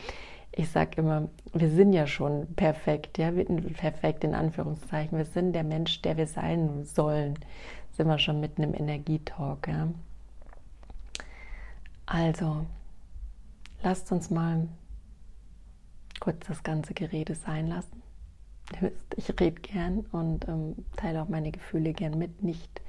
ich 0.53 0.71
sage 0.71 1.03
immer, 1.03 1.29
wir 1.53 1.69
sind 1.69 1.93
ja 1.93 2.07
schon 2.07 2.47
perfekt, 2.55 3.19
ja, 3.19 3.31
perfekt 3.31 4.25
in 4.25 4.35
Anführungszeichen. 4.35 5.19
Wir 5.19 5.27
sind 5.27 5.53
der 5.53 5.65
Mensch, 5.65 6.01
der 6.03 6.17
wir 6.17 6.27
sein 6.27 6.85
sollen. 6.85 7.39
Sind 7.93 8.09
wir 8.09 8.19
schon 8.19 8.41
mitten 8.41 8.63
im 8.63 8.75
Energietalk, 8.75 9.69
ja. 9.69 9.89
Also, 12.07 12.65
lasst 13.87 14.11
uns 14.11 14.31
mal 14.31 14.67
kurz 16.19 16.45
das 16.49 16.65
ganze 16.65 16.93
Gerede 16.93 17.37
sein 17.37 17.69
lassen. 17.69 18.03
Ich 19.17 19.29
rede 19.39 19.61
gern 19.61 20.01
und 20.11 20.49
ähm, 20.49 20.75
teile 20.97 21.23
auch 21.23 21.29
meine 21.29 21.53
Gefühle 21.53 21.93
gern 21.93 22.19
mit, 22.19 22.43
nicht 22.43 22.83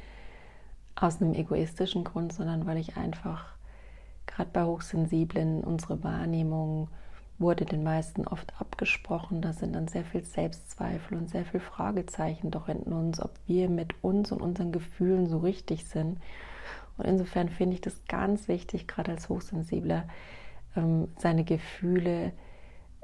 aus 0.95 1.21
einem 1.21 1.35
egoistischen 1.35 2.03
Grund, 2.03 2.33
sondern 2.33 2.65
weil 2.65 2.77
ich 2.77 2.97
einfach 2.97 3.45
gerade 4.25 4.49
bei 4.51 4.63
Hochsensiblen 4.63 5.63
unsere 5.63 6.03
Wahrnehmung 6.03 6.89
wurde 7.37 7.65
den 7.65 7.83
meisten 7.83 8.25
oft 8.27 8.59
abgesprochen. 8.59 9.43
Da 9.43 9.53
sind 9.53 9.75
dann 9.75 9.87
sehr 9.87 10.03
viel 10.03 10.23
Selbstzweifel 10.23 11.15
und 11.15 11.29
sehr 11.29 11.45
viel 11.45 11.59
Fragezeichen 11.59 12.49
doch 12.49 12.69
in 12.69 12.79
uns, 12.79 13.21
ob 13.21 13.35
wir 13.45 13.69
mit 13.69 14.03
uns 14.03 14.31
und 14.31 14.41
unseren 14.41 14.71
Gefühlen 14.71 15.27
so 15.27 15.37
richtig 15.37 15.85
sind. 15.85 16.17
Und 16.97 17.05
insofern 17.05 17.49
finde 17.49 17.75
ich 17.75 17.81
das 17.81 18.03
ganz 18.07 18.47
wichtig, 18.47 18.87
gerade 18.87 19.11
als 19.11 19.29
Hochsensibler, 19.29 20.05
seine 21.17 21.43
Gefühle 21.43 22.33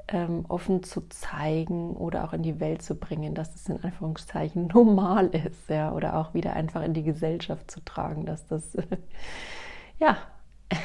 ähm, 0.08 0.44
offen 0.48 0.82
zu 0.82 1.08
zeigen 1.08 1.96
oder 1.96 2.24
auch 2.24 2.32
in 2.32 2.42
die 2.42 2.60
Welt 2.60 2.82
zu 2.82 2.94
bringen, 2.94 3.34
dass 3.34 3.54
es 3.54 3.68
in 3.68 3.82
Anführungszeichen 3.82 4.66
normal 4.74 5.28
ist, 5.28 5.68
ja, 5.68 5.92
oder 5.92 6.16
auch 6.16 6.34
wieder 6.34 6.52
einfach 6.54 6.82
in 6.82 6.94
die 6.94 7.02
Gesellschaft 7.02 7.70
zu 7.70 7.84
tragen, 7.84 8.26
dass 8.26 8.46
das 8.46 8.76
ja 9.98 10.16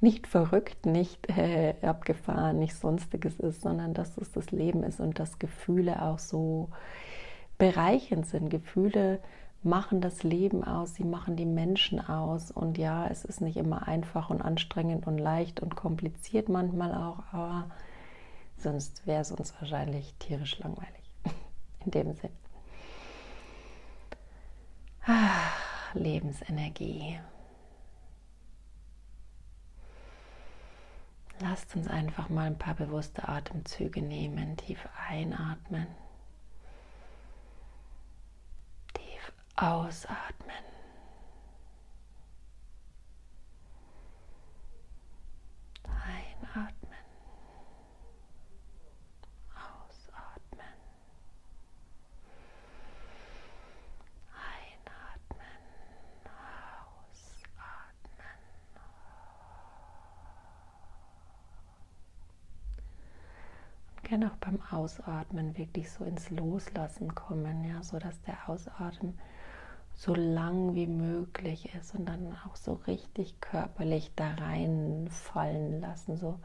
nicht 0.00 0.26
verrückt, 0.26 0.86
nicht 0.86 1.28
äh, 1.36 1.74
abgefahren, 1.82 2.58
nicht 2.58 2.74
sonstiges 2.74 3.40
ist, 3.40 3.62
sondern 3.62 3.94
dass 3.94 4.16
es 4.16 4.32
das 4.32 4.50
Leben 4.50 4.82
ist 4.84 5.00
und 5.00 5.18
dass 5.18 5.38
Gefühle 5.38 6.02
auch 6.02 6.18
so 6.18 6.70
bereichend 7.58 8.26
sind. 8.26 8.48
Gefühle 8.48 9.20
machen 9.62 10.00
das 10.00 10.22
Leben 10.22 10.64
aus, 10.64 10.94
sie 10.94 11.04
machen 11.04 11.36
die 11.36 11.46
Menschen 11.46 12.00
aus. 12.00 12.50
Und 12.50 12.78
ja, 12.78 13.06
es 13.06 13.24
ist 13.24 13.40
nicht 13.40 13.56
immer 13.56 13.86
einfach 13.86 14.30
und 14.30 14.42
anstrengend 14.42 15.06
und 15.06 15.18
leicht 15.18 15.60
und 15.60 15.76
kompliziert 15.76 16.48
manchmal 16.48 16.94
auch, 16.94 17.22
aber 17.32 17.70
sonst 18.56 19.06
wäre 19.06 19.22
es 19.22 19.30
uns 19.30 19.54
wahrscheinlich 19.60 20.14
tierisch 20.18 20.58
langweilig. 20.58 21.02
In 21.84 21.90
dem 21.90 22.14
Sinn. 22.14 22.30
Ah, 25.04 25.50
Lebensenergie. 25.94 27.18
Lasst 31.40 31.74
uns 31.74 31.88
einfach 31.88 32.28
mal 32.28 32.46
ein 32.46 32.58
paar 32.58 32.74
bewusste 32.74 33.28
Atemzüge 33.28 34.00
nehmen, 34.00 34.56
tief 34.56 34.88
einatmen. 35.08 35.88
Ausatmen. 39.56 40.64
Einatmen. 45.84 46.98
Ausatmen. 49.54 50.66
Einatmen. 54.32 55.46
Ausatmen. 57.04 57.62
Und 63.96 64.04
gerne 64.04 64.32
auch 64.32 64.36
beim 64.36 64.60
Ausatmen 64.70 65.56
wirklich 65.56 65.90
so 65.90 66.04
ins 66.04 66.30
Loslassen 66.30 67.14
kommen, 67.14 67.64
ja, 67.64 67.82
so 67.82 67.98
dass 67.98 68.20
der 68.22 68.48
Ausatmen 68.48 69.18
so 70.04 70.14
lang 70.14 70.74
wie 70.74 70.88
möglich 70.88 71.72
ist 71.76 71.94
und 71.94 72.06
dann 72.06 72.36
auch 72.44 72.56
so 72.56 72.80
richtig 72.88 73.40
körperlich 73.40 74.10
da 74.16 74.32
reinfallen 74.34 75.80
lassen, 75.80 76.16
so 76.16 76.40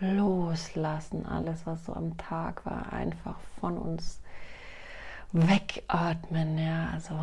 loslassen, 0.00 1.26
alles, 1.26 1.66
was 1.66 1.84
so 1.84 1.92
am 1.92 2.16
Tag 2.16 2.64
war, 2.64 2.90
einfach 2.90 3.38
von 3.60 3.76
uns 3.76 4.22
wegatmen, 5.32 6.56
ja, 6.56 6.88
also 6.94 7.14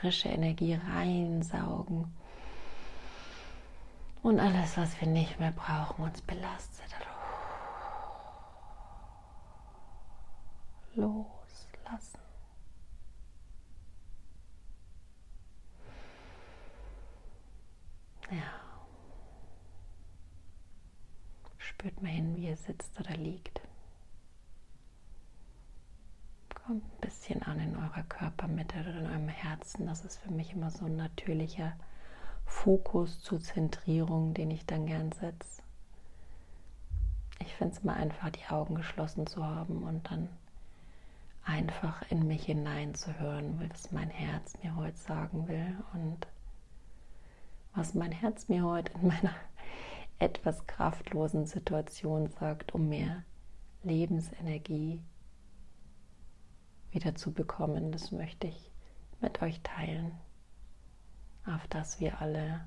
frische 0.00 0.28
Energie 0.28 0.76
reinsaugen 0.92 2.12
und 4.24 4.40
alles, 4.40 4.76
was 4.76 5.00
wir 5.00 5.06
nicht 5.06 5.38
mehr 5.38 5.52
brauchen, 5.52 6.02
uns 6.02 6.20
belastet. 6.22 6.84
Loslassen. 10.96 12.24
Ja. 18.30 18.64
Spürt 21.84 22.00
mal 22.00 22.08
hin, 22.08 22.34
wie 22.34 22.46
ihr 22.46 22.56
sitzt 22.56 22.98
oder 22.98 23.14
liegt. 23.14 23.60
Kommt 26.54 26.82
ein 26.82 27.00
bisschen 27.02 27.42
an 27.42 27.60
in 27.60 27.76
eurer 27.76 28.04
Körpermitte 28.04 28.80
oder 28.80 29.00
in 29.00 29.06
eurem 29.06 29.28
Herzen. 29.28 29.86
Das 29.86 30.02
ist 30.02 30.16
für 30.16 30.30
mich 30.30 30.54
immer 30.54 30.70
so 30.70 30.86
ein 30.86 30.96
natürlicher 30.96 31.74
Fokus 32.46 33.20
zur 33.20 33.38
Zentrierung, 33.38 34.32
den 34.32 34.50
ich 34.50 34.64
dann 34.64 34.86
gern 34.86 35.12
setze. 35.12 35.60
Ich 37.40 37.54
finde 37.54 37.74
es 37.74 37.80
immer 37.80 37.96
einfach, 37.96 38.30
die 38.30 38.46
Augen 38.48 38.76
geschlossen 38.76 39.26
zu 39.26 39.44
haben 39.44 39.82
und 39.82 40.10
dann 40.10 40.30
einfach 41.44 42.00
in 42.10 42.26
mich 42.26 42.46
hineinzuhören, 42.46 43.60
was 43.60 43.92
mein 43.92 44.08
Herz 44.08 44.54
mir 44.62 44.74
heute 44.76 44.96
sagen 44.96 45.48
will 45.48 45.76
und 45.92 46.26
was 47.74 47.92
mein 47.92 48.12
Herz 48.12 48.48
mir 48.48 48.64
heute 48.64 48.90
in 48.94 49.08
meiner 49.08 49.34
etwas 50.18 50.66
kraftlosen 50.66 51.46
Situation 51.46 52.28
sagt, 52.28 52.74
um 52.74 52.88
mehr 52.88 53.24
Lebensenergie 53.82 55.02
wieder 56.90 57.14
zu 57.14 57.32
bekommen. 57.32 57.92
Das 57.92 58.12
möchte 58.12 58.46
ich 58.46 58.70
mit 59.20 59.42
euch 59.42 59.60
teilen, 59.62 60.12
auf 61.46 61.66
dass 61.68 62.00
wir 62.00 62.20
alle 62.20 62.60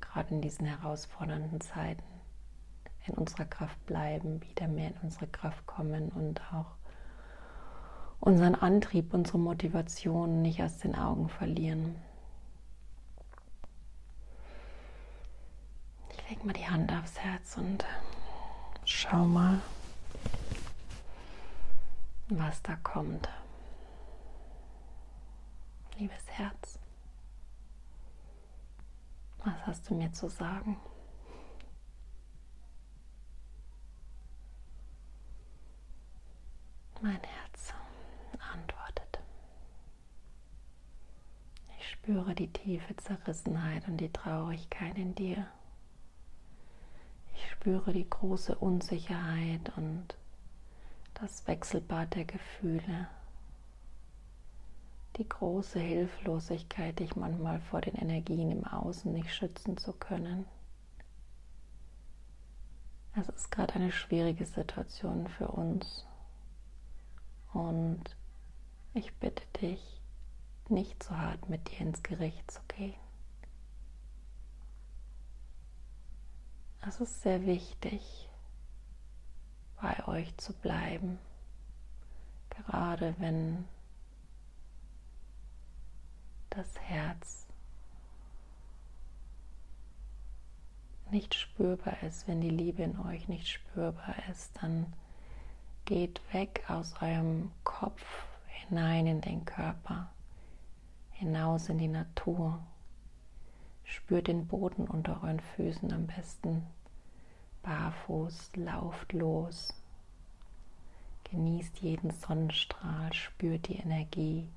gerade 0.00 0.34
in 0.34 0.40
diesen 0.40 0.66
herausfordernden 0.66 1.60
Zeiten 1.60 2.02
in 3.06 3.14
unserer 3.14 3.44
Kraft 3.44 3.84
bleiben, 3.86 4.42
wieder 4.42 4.68
mehr 4.68 4.88
in 4.88 4.96
unsere 5.02 5.26
Kraft 5.26 5.66
kommen 5.66 6.10
und 6.10 6.40
auch 6.52 6.76
unseren 8.20 8.54
Antrieb, 8.54 9.14
unsere 9.14 9.38
Motivation 9.38 10.42
nicht 10.42 10.62
aus 10.62 10.78
den 10.78 10.94
Augen 10.94 11.28
verlieren. 11.28 11.96
Leg 16.30 16.44
mal 16.44 16.52
die 16.52 16.68
Hand 16.68 16.92
aufs 16.92 17.18
Herz 17.18 17.56
und 17.56 17.84
schau 18.84 19.24
mal, 19.24 19.60
was 22.28 22.62
da 22.62 22.76
kommt. 22.84 23.28
Liebes 25.98 26.24
Herz, 26.28 26.78
was 29.38 29.66
hast 29.66 29.90
du 29.90 29.94
mir 29.96 30.12
zu 30.12 30.28
sagen? 30.28 30.76
Mein 37.02 37.20
Herz 37.24 37.74
antwortet. 38.52 39.18
Ich 41.76 41.90
spüre 41.90 42.36
die 42.36 42.52
tiefe 42.52 42.94
Zerrissenheit 42.94 43.88
und 43.88 43.96
die 43.96 44.12
Traurigkeit 44.12 44.96
in 44.96 45.16
dir. 45.16 45.48
Spüre 47.60 47.92
die 47.92 48.08
große 48.08 48.54
Unsicherheit 48.54 49.70
und 49.76 50.16
das 51.12 51.46
Wechselbad 51.46 52.14
der 52.14 52.24
Gefühle, 52.24 53.06
die 55.16 55.28
große 55.28 55.78
Hilflosigkeit, 55.78 56.98
dich 56.98 57.16
manchmal 57.16 57.60
vor 57.60 57.82
den 57.82 57.96
Energien 57.96 58.50
im 58.50 58.64
Außen 58.64 59.12
nicht 59.12 59.34
schützen 59.34 59.76
zu 59.76 59.92
können. 59.92 60.46
Es 63.14 63.28
ist 63.28 63.50
gerade 63.50 63.74
eine 63.74 63.92
schwierige 63.92 64.46
Situation 64.46 65.28
für 65.28 65.48
uns 65.48 66.06
und 67.52 68.16
ich 68.94 69.14
bitte 69.16 69.44
dich, 69.60 70.00
nicht 70.70 71.02
so 71.02 71.14
hart 71.14 71.50
mit 71.50 71.70
dir 71.70 71.80
ins 71.80 72.02
Gericht 72.02 72.50
zu 72.50 72.62
gehen. 72.68 73.09
Es 76.86 76.98
ist 77.00 77.22
sehr 77.22 77.44
wichtig, 77.44 78.28
bei 79.80 80.06
euch 80.08 80.34
zu 80.38 80.54
bleiben, 80.54 81.18
gerade 82.48 83.14
wenn 83.18 83.66
das 86.48 86.78
Herz 86.80 87.46
nicht 91.10 91.34
spürbar 91.34 92.02
ist, 92.02 92.26
wenn 92.28 92.40
die 92.40 92.50
Liebe 92.50 92.82
in 92.82 92.98
euch 93.00 93.28
nicht 93.28 93.48
spürbar 93.48 94.14
ist, 94.30 94.50
dann 94.62 94.92
geht 95.84 96.20
weg 96.32 96.64
aus 96.68 96.94
eurem 97.02 97.50
Kopf 97.64 98.02
hinein 98.46 99.06
in 99.06 99.20
den 99.20 99.44
Körper, 99.44 100.10
hinaus 101.12 101.68
in 101.68 101.78
die 101.78 101.88
Natur. 101.88 102.58
Spürt 103.90 104.28
den 104.28 104.46
Boden 104.46 104.86
unter 104.86 105.20
euren 105.24 105.40
Füßen 105.40 105.92
am 105.92 106.06
besten 106.06 106.64
barfuß, 107.64 108.52
lauft 108.54 109.12
los, 109.12 109.74
genießt 111.24 111.76
jeden 111.78 112.12
Sonnenstrahl, 112.12 113.12
spürt 113.12 113.66
die 113.66 113.78
Energie. 113.78 114.48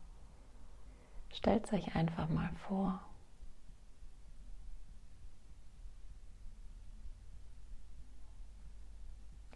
Stellt 1.32 1.74
euch 1.74 1.96
einfach 1.96 2.30
mal 2.30 2.52
vor. 2.68 3.02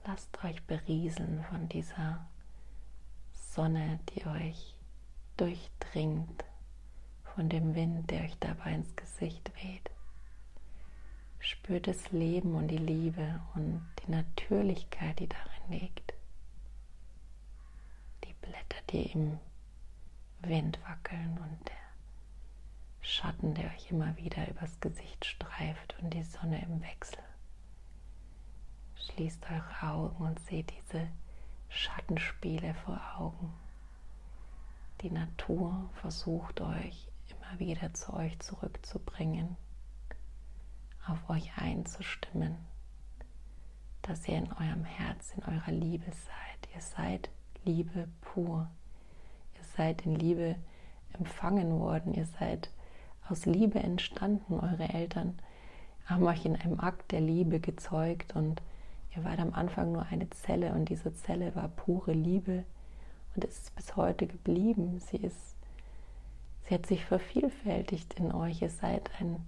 Lasst 0.07 0.43
euch 0.43 0.63
berieseln 0.63 1.43
von 1.51 1.69
dieser 1.69 2.25
Sonne, 3.31 3.99
die 4.09 4.25
euch 4.25 4.75
durchdringt, 5.37 6.43
von 7.37 7.49
dem 7.49 7.75
Wind, 7.75 8.09
der 8.09 8.23
euch 8.23 8.35
dabei 8.39 8.71
ins 8.71 8.95
Gesicht 8.95 9.51
weht. 9.61 9.91
Spürt 11.37 11.85
das 11.85 12.11
Leben 12.11 12.55
und 12.55 12.67
die 12.67 12.77
Liebe 12.77 13.39
und 13.53 13.87
die 13.99 14.11
Natürlichkeit, 14.11 15.19
die 15.19 15.29
darin 15.29 15.79
liegt. 15.79 16.15
Die 18.23 18.33
Blätter, 18.41 18.81
die 18.89 19.11
im 19.11 19.39
Wind 20.41 20.79
wackeln 20.87 21.37
und 21.37 21.69
der 21.69 21.75
Schatten, 23.01 23.53
der 23.53 23.65
euch 23.65 23.91
immer 23.91 24.17
wieder 24.17 24.49
übers 24.49 24.79
Gesicht 24.79 25.23
streift 25.23 25.95
und 26.01 26.15
die 26.15 26.23
Sonne 26.23 26.59
im 26.63 26.81
Wechsel. 26.81 27.21
Schließt 28.95 29.45
eure 29.51 29.93
Augen 29.93 30.25
und 30.25 30.39
seht 30.39 30.73
diese 30.75 31.07
Schattenspiele 31.69 32.73
vor 32.73 32.99
Augen. 33.15 33.53
Die 35.01 35.11
Natur 35.11 35.87
versucht 36.01 36.61
euch 36.61 37.06
immer 37.47 37.59
wieder 37.59 37.93
zu 37.93 38.13
euch 38.13 38.39
zurückzubringen 38.39 39.55
auf 41.07 41.29
euch 41.29 41.51
einzustimmen, 41.57 42.57
dass 44.01 44.27
ihr 44.27 44.37
in 44.37 44.51
eurem 44.51 44.83
Herz, 44.83 45.33
in 45.35 45.43
eurer 45.43 45.71
Liebe 45.71 46.05
seid. 46.05 46.75
Ihr 46.75 46.81
seid 46.81 47.29
Liebe 47.63 48.07
pur. 48.21 48.69
Ihr 49.55 49.63
seid 49.75 50.05
in 50.05 50.15
Liebe 50.15 50.55
empfangen 51.13 51.79
worden. 51.79 52.13
Ihr 52.13 52.25
seid 52.25 52.69
aus 53.29 53.45
Liebe 53.45 53.79
entstanden. 53.79 54.59
Eure 54.59 54.89
Eltern 54.89 55.39
haben 56.05 56.23
euch 56.23 56.45
in 56.45 56.55
einem 56.55 56.79
Akt 56.79 57.11
der 57.11 57.21
Liebe 57.21 57.59
gezeugt 57.59 58.35
und 58.35 58.61
ihr 59.15 59.23
wart 59.23 59.39
am 59.39 59.53
Anfang 59.53 59.91
nur 59.93 60.05
eine 60.07 60.29
Zelle 60.29 60.73
und 60.73 60.89
diese 60.89 61.13
Zelle 61.13 61.55
war 61.55 61.69
pure 61.69 62.13
Liebe 62.13 62.65
und 63.35 63.45
ist 63.45 63.73
bis 63.75 63.95
heute 63.95 64.27
geblieben. 64.27 64.99
Sie 64.99 65.17
ist, 65.17 65.56
sie 66.67 66.75
hat 66.75 66.85
sich 66.85 67.05
vervielfältigt 67.05 68.15
in 68.15 68.33
euch. 68.33 68.61
Ihr 68.61 68.69
seid 68.69 69.09
ein 69.19 69.45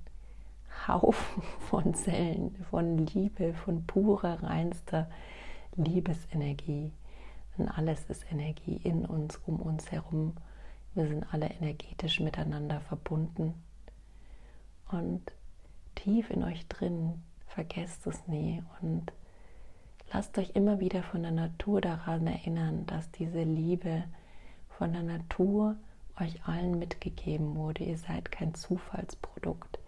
Haufen 0.88 1.44
von 1.70 1.94
Zellen, 1.94 2.56
von 2.70 2.98
Liebe, 2.98 3.54
von 3.54 3.86
purer, 3.86 4.42
reinster 4.44 5.10
Liebesenergie. 5.76 6.92
Und 7.58 7.68
alles 7.68 8.06
ist 8.10 8.26
Energie 8.32 8.80
in 8.84 9.06
uns, 9.06 9.40
um 9.46 9.58
uns 9.58 9.92
herum. 9.92 10.34
Wir 10.96 11.08
sind 11.08 11.26
alle 11.34 11.48
energetisch 11.48 12.20
miteinander 12.20 12.80
verbunden. 12.82 13.54
Und 14.92 15.22
tief 15.96 16.30
in 16.30 16.44
euch 16.44 16.68
drin, 16.68 17.22
vergesst 17.48 18.08
es 18.08 18.28
nie 18.28 18.64
und 18.82 19.12
lasst 20.14 20.38
euch 20.38 20.52
immer 20.56 20.80
wieder 20.80 21.04
von 21.04 21.22
der 21.22 21.32
Natur 21.32 21.82
daran 21.82 22.26
erinnern, 22.26 22.86
dass 22.86 23.12
diese 23.12 23.44
Liebe 23.44 24.06
von 24.78 24.94
der 24.94 25.04
Natur 25.04 25.76
euch 26.22 26.44
allen 26.46 26.80
mitgegeben 26.80 27.56
wurde. 27.56 27.84
Ihr 27.84 27.98
seid 27.98 28.32
kein 28.32 28.54
Zufallsprodukt 28.56 29.80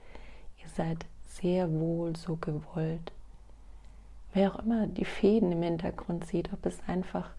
seid 0.76 1.06
sehr 1.26 1.72
wohl 1.72 2.16
so 2.16 2.36
gewollt. 2.36 3.12
Wer 4.34 4.54
auch 4.54 4.60
immer 4.60 4.88
die 4.88 5.06
Fäden 5.06 5.52
im 5.52 5.62
Hintergrund 5.62 6.26
sieht, 6.26 6.52
ob 6.54 6.66
es 6.66 6.78
einfach, 6.88 7.30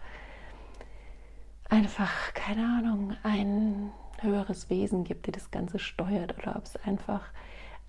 einfach, 1.68 2.34
keine 2.34 2.64
Ahnung, 2.64 3.16
ein 3.22 3.90
höheres 4.20 4.68
Wesen 4.70 5.04
gibt, 5.04 5.26
der 5.26 5.32
das 5.32 5.50
Ganze 5.50 5.78
steuert, 5.78 6.36
oder 6.38 6.56
ob 6.56 6.64
es 6.64 6.76
einfach 6.76 7.22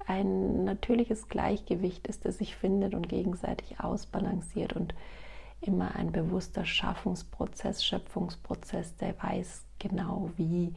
ein 0.07 0.63
natürliches 0.63 1.29
Gleichgewicht 1.29 2.07
ist, 2.07 2.25
das 2.25 2.37
sich 2.37 2.55
findet 2.55 2.93
und 2.93 3.07
gegenseitig 3.09 3.79
ausbalanciert 3.79 4.73
und 4.73 4.93
immer 5.65 5.95
ein 5.95 6.12
bewusster 6.12 6.65
Schaffungsprozess, 6.65 7.84
Schöpfungsprozess, 7.86 8.95
der 8.97 9.15
weiß 9.21 9.65
genau, 9.80 10.32
wie 10.38 10.73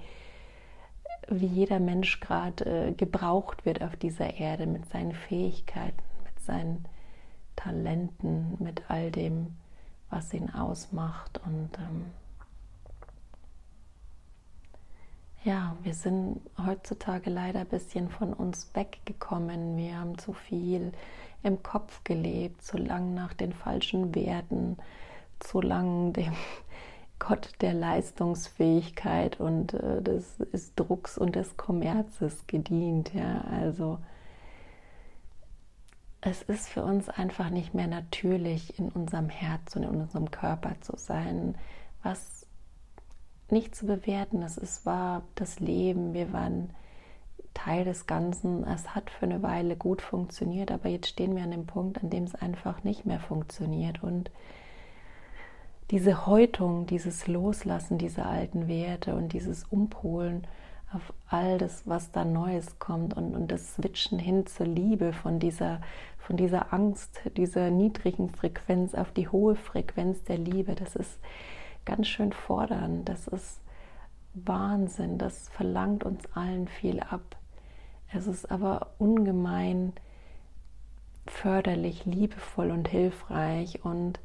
wie 1.28 1.46
jeder 1.46 1.80
Mensch 1.80 2.20
gerade 2.20 2.88
äh, 2.88 2.92
gebraucht 2.92 3.64
wird 3.66 3.82
auf 3.82 3.96
dieser 3.96 4.34
Erde 4.34 4.66
mit 4.66 4.88
seinen 4.90 5.12
Fähigkeiten, 5.12 6.02
mit 6.24 6.38
seinen 6.40 6.84
Talenten, 7.56 8.56
mit 8.60 8.82
all 8.88 9.10
dem, 9.10 9.56
was 10.10 10.32
ihn 10.32 10.50
ausmacht. 10.50 11.40
Und 11.44 11.70
ähm, 11.78 12.06
ja, 15.46 15.76
wir 15.84 15.94
sind 15.94 16.40
heutzutage 16.58 17.30
leider 17.30 17.60
ein 17.60 17.68
bisschen 17.68 18.08
von 18.08 18.32
uns 18.32 18.68
weggekommen. 18.74 19.76
Wir 19.76 20.00
haben 20.00 20.18
zu 20.18 20.32
viel 20.32 20.90
im 21.44 21.62
Kopf 21.62 22.02
gelebt, 22.02 22.62
zu 22.62 22.76
lang 22.76 23.14
nach 23.14 23.32
den 23.32 23.52
falschen 23.52 24.12
Werten, 24.16 24.76
zu 25.38 25.60
lang 25.60 26.12
dem 26.12 26.32
Gott 27.20 27.52
der 27.60 27.74
Leistungsfähigkeit 27.74 29.38
und 29.38 29.72
äh, 29.74 30.02
des, 30.02 30.36
des, 30.52 30.74
Drucks 30.74 31.16
und 31.16 31.36
des 31.36 31.56
Kommerzes 31.56 32.48
gedient. 32.48 33.14
Ja? 33.14 33.42
Also 33.42 34.00
es 36.22 36.42
ist 36.42 36.68
für 36.68 36.82
uns 36.82 37.08
einfach 37.08 37.50
nicht 37.50 37.72
mehr 37.72 37.86
natürlich, 37.86 38.80
in 38.80 38.88
unserem 38.88 39.28
Herz 39.28 39.76
und 39.76 39.84
in 39.84 39.90
unserem 39.90 40.32
Körper 40.32 40.74
zu 40.80 40.96
sein, 40.96 41.54
was 42.02 42.45
nicht 43.50 43.74
zu 43.74 43.86
bewerten 43.86 44.42
ist. 44.42 44.58
Es 44.58 44.84
war 44.86 45.22
das 45.34 45.60
Leben, 45.60 46.14
wir 46.14 46.32
waren 46.32 46.70
Teil 47.54 47.84
des 47.84 48.06
Ganzen. 48.06 48.64
Es 48.64 48.94
hat 48.94 49.10
für 49.10 49.26
eine 49.26 49.42
Weile 49.42 49.76
gut 49.76 50.02
funktioniert, 50.02 50.70
aber 50.70 50.88
jetzt 50.88 51.08
stehen 51.08 51.34
wir 51.34 51.42
an 51.42 51.50
dem 51.50 51.66
Punkt, 51.66 52.02
an 52.02 52.10
dem 52.10 52.24
es 52.24 52.34
einfach 52.34 52.84
nicht 52.84 53.06
mehr 53.06 53.20
funktioniert. 53.20 54.02
Und 54.02 54.30
diese 55.90 56.26
Häutung, 56.26 56.86
dieses 56.86 57.26
Loslassen 57.26 57.98
dieser 57.98 58.26
alten 58.26 58.68
Werte 58.68 59.14
und 59.14 59.32
dieses 59.32 59.64
Umpolen 59.64 60.46
auf 60.92 61.12
all 61.28 61.58
das, 61.58 61.82
was 61.86 62.12
da 62.12 62.24
Neues 62.24 62.78
kommt 62.78 63.16
und, 63.16 63.34
und 63.34 63.50
das 63.50 63.74
Switchen 63.74 64.18
hin 64.18 64.46
zur 64.46 64.66
Liebe 64.66 65.12
von 65.12 65.38
dieser, 65.38 65.80
von 66.18 66.36
dieser 66.36 66.72
Angst, 66.72 67.20
dieser 67.36 67.70
niedrigen 67.70 68.30
Frequenz 68.30 68.94
auf 68.94 69.10
die 69.12 69.28
hohe 69.28 69.56
Frequenz 69.56 70.22
der 70.24 70.38
Liebe, 70.38 70.74
das 70.74 70.96
ist 70.96 71.18
ganz 71.86 72.08
schön 72.08 72.32
fordernd, 72.32 73.08
das 73.08 73.26
ist 73.28 73.60
Wahnsinn, 74.34 75.16
das 75.16 75.48
verlangt 75.48 76.04
uns 76.04 76.26
allen 76.34 76.68
viel 76.68 77.00
ab. 77.00 77.36
Es 78.12 78.26
ist 78.26 78.50
aber 78.50 78.88
ungemein 78.98 79.94
förderlich, 81.26 82.04
liebevoll 82.04 82.70
und 82.70 82.88
hilfreich. 82.88 83.84
Und 83.84 84.20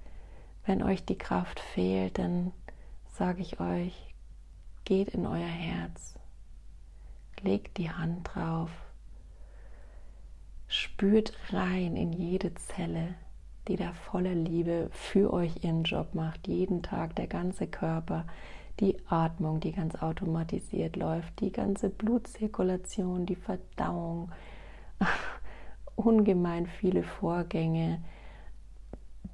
wenn 0.66 0.84
euch 0.84 1.06
die 1.06 1.18
Kraft 1.18 1.60
fehlt, 1.60 2.20
dann 2.20 2.52
sage 3.08 3.42
ich 3.42 3.60
euch, 3.60 4.14
geht 4.84 5.10
in 5.10 5.26
euer 5.26 5.46
Herz, 5.46 6.16
legt 7.42 7.78
die 7.78 7.92
Hand 7.92 8.30
drauf, 8.34 8.72
spürt 10.68 11.34
rein 11.52 11.96
in 11.96 12.14
jede 12.14 12.54
Zelle, 12.56 13.16
die 13.68 13.76
da 13.76 13.94
voller 13.94 14.36
Liebe 14.36 14.90
für 14.92 15.32
euch 15.34 15.64
ihren 15.64 15.84
Job 15.84 16.14
macht, 16.16 16.48
jeden 16.48 16.82
Tag 16.82 17.16
der 17.16 17.28
ganze 17.28 17.68
Körper, 17.68 18.26
die 18.80 18.98
Atmung, 19.08 19.60
die 19.60 19.72
ganz 19.72 19.96
automatisiert 19.96 20.96
läuft, 20.96 21.40
die 21.40 21.52
ganze 21.52 21.90
Blutzirkulation, 21.90 23.26
die 23.26 23.36
Verdauung, 23.36 24.32
ungemein 25.96 26.66
viele 26.66 27.04
Vorgänge, 27.04 28.02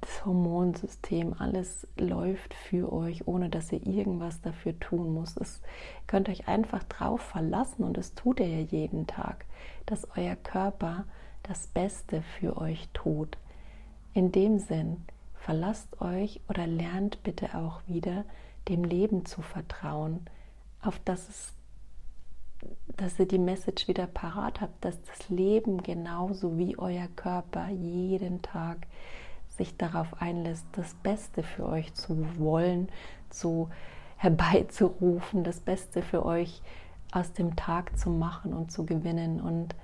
das 0.00 0.24
Hormonsystem, 0.24 1.34
alles 1.38 1.86
läuft 1.96 2.54
für 2.54 2.92
euch, 2.92 3.26
ohne 3.26 3.48
dass 3.48 3.72
ihr 3.72 3.84
irgendwas 3.84 4.40
dafür 4.40 4.78
tun 4.78 5.14
müsst. 5.14 5.38
Es 5.40 5.60
könnt 6.06 6.28
euch 6.28 6.46
einfach 6.46 6.84
drauf 6.84 7.20
verlassen 7.20 7.82
und 7.82 7.96
das 7.96 8.14
tut 8.14 8.40
er 8.40 8.46
ja 8.46 8.60
jeden 8.60 9.06
Tag, 9.06 9.44
dass 9.86 10.06
euer 10.16 10.36
Körper 10.36 11.04
das 11.42 11.66
Beste 11.66 12.22
für 12.22 12.58
euch 12.58 12.88
tut. 12.92 13.38
In 14.14 14.32
dem 14.32 14.58
Sinn, 14.58 15.04
verlasst 15.34 16.00
euch 16.00 16.40
oder 16.48 16.66
lernt 16.66 17.22
bitte 17.22 17.54
auch 17.54 17.80
wieder, 17.86 18.24
dem 18.68 18.84
Leben 18.84 19.24
zu 19.24 19.42
vertrauen, 19.42 20.26
auf 20.82 21.00
das 21.04 21.28
es 21.28 21.54
dass 22.96 23.18
ihr 23.18 23.28
die 23.28 23.38
Message 23.38 23.86
wieder 23.88 24.06
parat 24.06 24.60
habt, 24.60 24.84
dass 24.84 25.00
das 25.02 25.28
Leben 25.28 25.82
genauso 25.82 26.58
wie 26.58 26.78
euer 26.78 27.06
Körper 27.14 27.68
jeden 27.68 28.42
Tag 28.42 28.78
sich 29.56 29.76
darauf 29.76 30.20
einlässt, 30.20 30.66
das 30.72 30.94
Beste 30.94 31.42
für 31.42 31.66
euch 31.66 31.94
zu 31.94 32.38
wollen, 32.38 32.88
zu 33.30 33.68
herbeizurufen, 34.16 35.44
das 35.44 35.60
Beste 35.60 36.02
für 36.02 36.24
euch 36.24 36.62
aus 37.12 37.32
dem 37.32 37.56
Tag 37.56 37.96
zu 37.98 38.10
machen 38.10 38.52
und 38.52 38.72
zu 38.72 38.84
gewinnen. 38.84 39.40
Und 39.40 39.74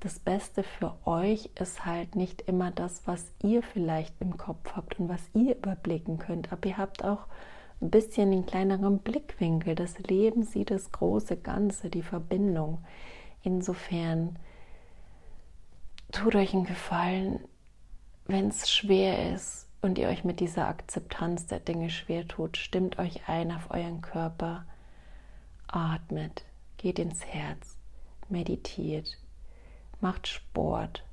das 0.00 0.18
Beste 0.18 0.62
für 0.62 0.94
euch 1.06 1.50
ist 1.56 1.84
halt 1.84 2.14
nicht 2.14 2.42
immer 2.42 2.70
das, 2.70 3.06
was 3.06 3.32
ihr 3.42 3.62
vielleicht 3.62 4.14
im 4.20 4.36
Kopf 4.36 4.74
habt 4.76 5.00
und 5.00 5.08
was 5.08 5.22
ihr 5.34 5.56
überblicken 5.56 6.18
könnt, 6.18 6.52
aber 6.52 6.68
ihr 6.68 6.78
habt 6.78 7.04
auch 7.04 7.26
ein 7.80 7.90
bisschen 7.90 8.30
den 8.30 8.46
kleineren 8.46 8.98
Blickwinkel. 8.98 9.74
Das 9.74 9.98
Leben 10.00 10.42
sieht 10.42 10.70
das 10.70 10.92
große 10.92 11.36
Ganze, 11.36 11.90
die 11.90 12.02
Verbindung. 12.02 12.84
Insofern 13.42 14.36
tut 16.12 16.34
euch 16.34 16.54
einen 16.54 16.64
Gefallen, 16.64 17.40
wenn 18.26 18.48
es 18.48 18.70
schwer 18.70 19.32
ist 19.32 19.68
und 19.80 19.98
ihr 19.98 20.08
euch 20.08 20.24
mit 20.24 20.40
dieser 20.40 20.68
Akzeptanz 20.68 21.46
der 21.46 21.60
Dinge 21.60 21.90
schwer 21.90 22.26
tut, 22.26 22.56
stimmt 22.56 22.98
euch 22.98 23.28
ein 23.28 23.52
auf 23.52 23.70
euren 23.70 24.00
Körper, 24.00 24.64
atmet, 25.66 26.44
geht 26.76 26.98
ins 26.98 27.24
Herz, 27.24 27.76
meditiert, 28.28 29.18
macht 30.00 30.26
Sport, 30.26 31.04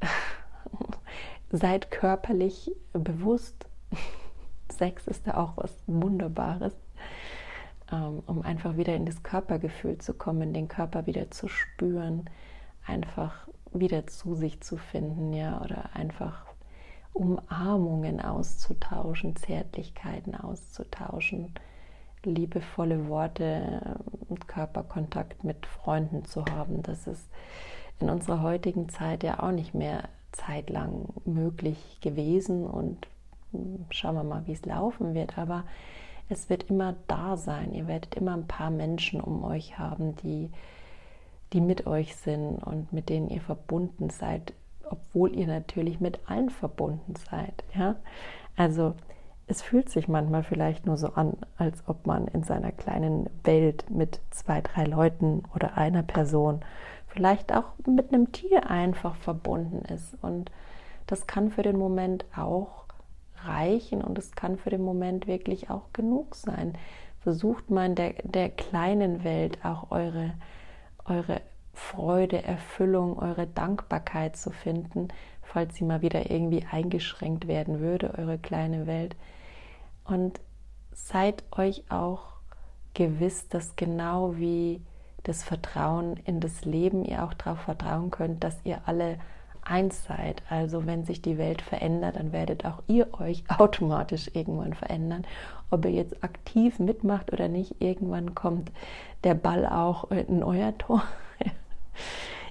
seid 1.50 1.90
körperlich 1.90 2.72
bewusst. 2.92 3.66
Sex 4.72 5.06
ist 5.06 5.26
da 5.26 5.36
auch 5.36 5.56
was 5.56 5.72
Wunderbares, 5.86 6.74
ähm, 7.92 8.22
um 8.26 8.42
einfach 8.42 8.76
wieder 8.76 8.94
in 8.94 9.06
das 9.06 9.22
Körpergefühl 9.22 9.98
zu 9.98 10.14
kommen, 10.14 10.52
den 10.52 10.68
Körper 10.68 11.06
wieder 11.06 11.30
zu 11.30 11.48
spüren, 11.48 12.28
einfach 12.86 13.46
wieder 13.72 14.06
zu 14.06 14.34
sich 14.34 14.60
zu 14.60 14.76
finden, 14.76 15.32
ja, 15.32 15.60
oder 15.60 15.94
einfach 15.94 16.46
Umarmungen 17.12 18.20
auszutauschen, 18.20 19.36
Zärtlichkeiten 19.36 20.34
auszutauschen, 20.34 21.54
liebevolle 22.24 23.08
Worte 23.08 23.98
und 24.28 24.48
Körperkontakt 24.48 25.44
mit 25.44 25.66
Freunden 25.66 26.24
zu 26.24 26.44
haben. 26.46 26.82
Das 26.82 27.06
ist 27.06 27.28
in 28.00 28.10
unserer 28.10 28.42
heutigen 28.42 28.88
Zeit 28.88 29.22
ja 29.22 29.42
auch 29.42 29.52
nicht 29.52 29.74
mehr 29.74 30.08
zeitlang 30.32 31.08
möglich 31.24 31.98
gewesen 32.00 32.66
und 32.66 33.06
schauen 33.90 34.16
wir 34.16 34.24
mal, 34.24 34.46
wie 34.46 34.52
es 34.52 34.64
laufen 34.64 35.14
wird, 35.14 35.38
aber 35.38 35.64
es 36.28 36.50
wird 36.50 36.64
immer 36.70 36.96
da 37.06 37.36
sein. 37.36 37.72
Ihr 37.72 37.86
werdet 37.86 38.14
immer 38.16 38.34
ein 38.34 38.48
paar 38.48 38.70
Menschen 38.70 39.20
um 39.20 39.44
euch 39.44 39.78
haben, 39.78 40.16
die 40.16 40.50
die 41.54 41.60
mit 41.60 41.86
euch 41.86 42.16
sind 42.16 42.58
und 42.58 42.92
mit 42.92 43.08
denen 43.08 43.30
ihr 43.30 43.40
verbunden 43.40 44.10
seid, 44.10 44.52
obwohl 44.90 45.34
ihr 45.34 45.46
natürlich 45.46 46.00
mit 46.00 46.18
allen 46.26 46.50
verbunden 46.50 47.14
seid. 47.30 47.64
Ja? 47.74 47.94
Also 48.56 48.94
es 49.46 49.62
fühlt 49.62 49.90
sich 49.90 50.08
manchmal 50.08 50.42
vielleicht 50.42 50.86
nur 50.86 50.96
so 50.96 51.08
an, 51.08 51.34
als 51.56 51.82
ob 51.86 52.06
man 52.06 52.28
in 52.28 52.42
seiner 52.44 52.72
kleinen 52.72 53.28
Welt 53.44 53.84
mit 53.90 54.20
zwei, 54.30 54.60
drei 54.60 54.84
Leuten 54.84 55.42
oder 55.54 55.76
einer 55.76 56.02
Person, 56.02 56.60
vielleicht 57.08 57.54
auch 57.54 57.72
mit 57.86 58.12
einem 58.12 58.32
Tier 58.32 58.70
einfach 58.70 59.16
verbunden 59.16 59.84
ist. 59.92 60.16
Und 60.22 60.50
das 61.06 61.26
kann 61.26 61.50
für 61.50 61.62
den 61.62 61.78
Moment 61.78 62.24
auch 62.36 62.84
reichen 63.44 64.02
und 64.02 64.18
es 64.18 64.32
kann 64.32 64.56
für 64.56 64.70
den 64.70 64.82
Moment 64.82 65.26
wirklich 65.26 65.68
auch 65.70 65.92
genug 65.92 66.34
sein. 66.34 66.72
Versucht 67.20 67.70
mal 67.70 67.86
in 67.86 67.94
der, 67.94 68.14
der 68.24 68.48
kleinen 68.48 69.24
Welt 69.24 69.58
auch 69.64 69.90
eure 69.90 70.32
eure 71.04 71.40
Freude, 71.72 72.42
Erfüllung, 72.42 73.18
eure 73.18 73.46
Dankbarkeit 73.46 74.36
zu 74.36 74.50
finden, 74.50 75.08
falls 75.42 75.74
sie 75.76 75.84
mal 75.84 76.02
wieder 76.02 76.30
irgendwie 76.30 76.64
eingeschränkt 76.70 77.46
werden 77.48 77.80
würde, 77.80 78.14
eure 78.16 78.38
kleine 78.38 78.86
Welt. 78.86 79.16
Und 80.04 80.40
seid 80.92 81.44
euch 81.52 81.84
auch 81.90 82.34
gewiss, 82.94 83.48
dass 83.48 83.76
genau 83.76 84.36
wie 84.36 84.80
das 85.24 85.42
Vertrauen 85.42 86.18
in 86.24 86.40
das 86.40 86.64
Leben 86.64 87.04
ihr 87.04 87.24
auch 87.24 87.34
darauf 87.34 87.60
vertrauen 87.60 88.10
könnt, 88.10 88.44
dass 88.44 88.56
ihr 88.64 88.82
alle 88.86 89.18
eins 89.62 90.04
seid. 90.04 90.42
Also 90.48 90.86
wenn 90.86 91.04
sich 91.04 91.22
die 91.22 91.38
Welt 91.38 91.62
verändert, 91.62 92.16
dann 92.16 92.32
werdet 92.32 92.64
auch 92.64 92.82
ihr 92.86 93.08
euch 93.18 93.44
automatisch 93.58 94.30
irgendwann 94.34 94.74
verändern. 94.74 95.26
Ob 95.70 95.84
ihr 95.86 95.92
jetzt 95.92 96.22
aktiv 96.22 96.78
mitmacht 96.78 97.32
oder 97.32 97.48
nicht, 97.48 97.80
irgendwann 97.80 98.34
kommt 98.34 98.70
der 99.24 99.34
Ball 99.34 99.66
auch 99.66 100.10
in 100.10 100.42
euer 100.42 100.76
Tor. 100.78 101.02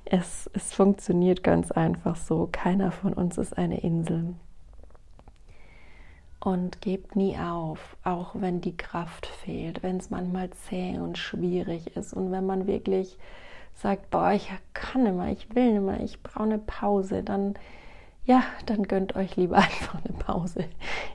es, 0.06 0.50
es 0.54 0.74
funktioniert 0.74 1.44
ganz 1.44 1.72
einfach 1.72 2.16
so. 2.16 2.50
Keiner 2.52 2.92
von 2.92 3.13
uns 3.13 3.38
ist 3.38 3.58
eine 3.58 3.80
Insel. 3.82 4.34
Und 6.43 6.82
gebt 6.82 7.15
nie 7.15 7.38
auf, 7.38 7.95
auch 8.03 8.32
wenn 8.34 8.60
die 8.60 8.75
Kraft 8.75 9.27
fehlt, 9.27 9.82
wenn 9.82 9.97
es 9.97 10.10
manchmal 10.10 10.49
zäh 10.49 10.97
und 10.97 11.17
schwierig 11.17 11.95
ist. 11.95 12.13
Und 12.13 12.32
wenn 12.32 12.45
man 12.45 12.67
wirklich 12.67 13.17
sagt, 13.75 14.10
boah, 14.10 14.32
ich 14.32 14.51
kann 14.73 15.03
nicht 15.03 15.15
mehr, 15.15 15.32
ich 15.32 15.56
will 15.56 15.71
nicht 15.71 15.86
mehr, 15.86 15.99
ich 16.01 16.21
brauche 16.21 16.43
eine 16.43 16.58
Pause, 16.58 17.23
dann 17.23 17.56
ja, 18.25 18.43
dann 18.65 18.84
gönnt 18.84 19.15
euch 19.15 19.36
lieber 19.36 19.56
einfach 19.58 20.03
eine 20.03 20.17
Pause, 20.17 20.65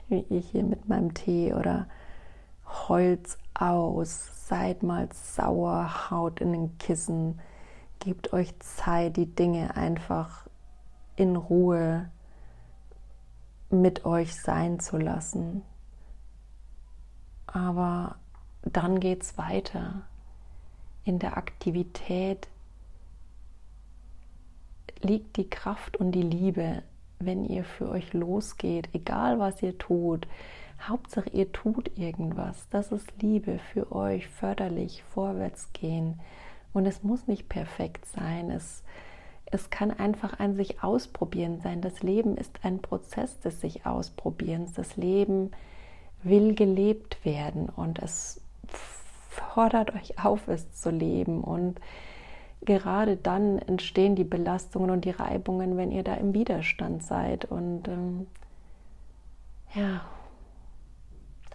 wie 0.07 0.25
ich 0.29 0.49
hier 0.51 0.63
mit 0.63 0.87
meinem 0.87 1.13
Tee 1.13 1.53
oder 1.53 1.87
Holz 2.87 3.37
aus, 3.53 4.47
seid 4.47 4.83
mal 4.83 5.09
sauer, 5.11 6.09
haut 6.11 6.39
in 6.39 6.51
den 6.51 6.77
Kissen, 6.77 7.39
gebt 7.99 8.31
euch 8.33 8.57
Zeit, 8.59 9.17
die 9.17 9.25
Dinge 9.25 9.75
einfach 9.75 10.47
in 11.15 11.35
Ruhe 11.35 12.09
mit 13.69 14.05
euch 14.05 14.35
sein 14.35 14.79
zu 14.79 14.97
lassen. 14.97 15.61
Aber 17.47 18.15
dann 18.63 18.99
geht 18.99 19.23
es 19.23 19.37
weiter 19.37 20.01
in 21.09 21.17
der 21.17 21.37
Aktivität 21.37 22.47
liegt 25.01 25.37
die 25.37 25.49
Kraft 25.49 25.97
und 25.97 26.11
die 26.11 26.21
Liebe, 26.21 26.83
wenn 27.19 27.45
ihr 27.45 27.63
für 27.63 27.89
euch 27.89 28.13
losgeht, 28.13 28.89
egal 28.93 29.39
was 29.39 29.63
ihr 29.63 29.77
tut. 29.77 30.27
Hauptsache, 30.87 31.29
ihr 31.31 31.51
tut 31.51 31.97
irgendwas. 31.97 32.67
Das 32.69 32.91
ist 32.91 33.11
Liebe 33.21 33.59
für 33.73 33.91
euch, 33.91 34.27
förderlich, 34.27 35.03
vorwärts 35.03 35.73
gehen. 35.73 36.19
Und 36.73 36.85
es 36.85 37.01
muss 37.01 37.27
nicht 37.27 37.49
perfekt 37.49 38.05
sein. 38.05 38.51
Es, 38.51 38.83
es 39.51 39.69
kann 39.69 39.91
einfach 39.91 40.39
ein 40.39 40.55
sich 40.55 40.83
ausprobieren 40.83 41.61
sein. 41.61 41.81
Das 41.81 42.03
Leben 42.03 42.37
ist 42.37 42.59
ein 42.63 42.81
Prozess 42.81 43.39
des 43.39 43.61
sich 43.61 43.85
Ausprobierens. 43.85 44.73
Das 44.73 44.95
Leben 44.95 45.51
will 46.23 46.53
gelebt 46.53 47.23
werden 47.25 47.69
und 47.69 47.99
es 47.99 48.41
fordert 49.29 49.95
euch 49.95 50.23
auf, 50.23 50.47
es 50.47 50.73
zu 50.73 50.89
leben. 50.91 51.43
Und 51.43 51.79
gerade 52.61 53.17
dann 53.17 53.59
entstehen 53.59 54.15
die 54.15 54.23
Belastungen 54.23 54.91
und 54.91 55.05
die 55.05 55.11
Reibungen, 55.11 55.77
wenn 55.77 55.91
ihr 55.91 56.03
da 56.03 56.15
im 56.15 56.33
Widerstand 56.33 57.03
seid. 57.03 57.45
Und 57.45 57.87
ähm, 57.87 58.27
ja, 59.73 60.01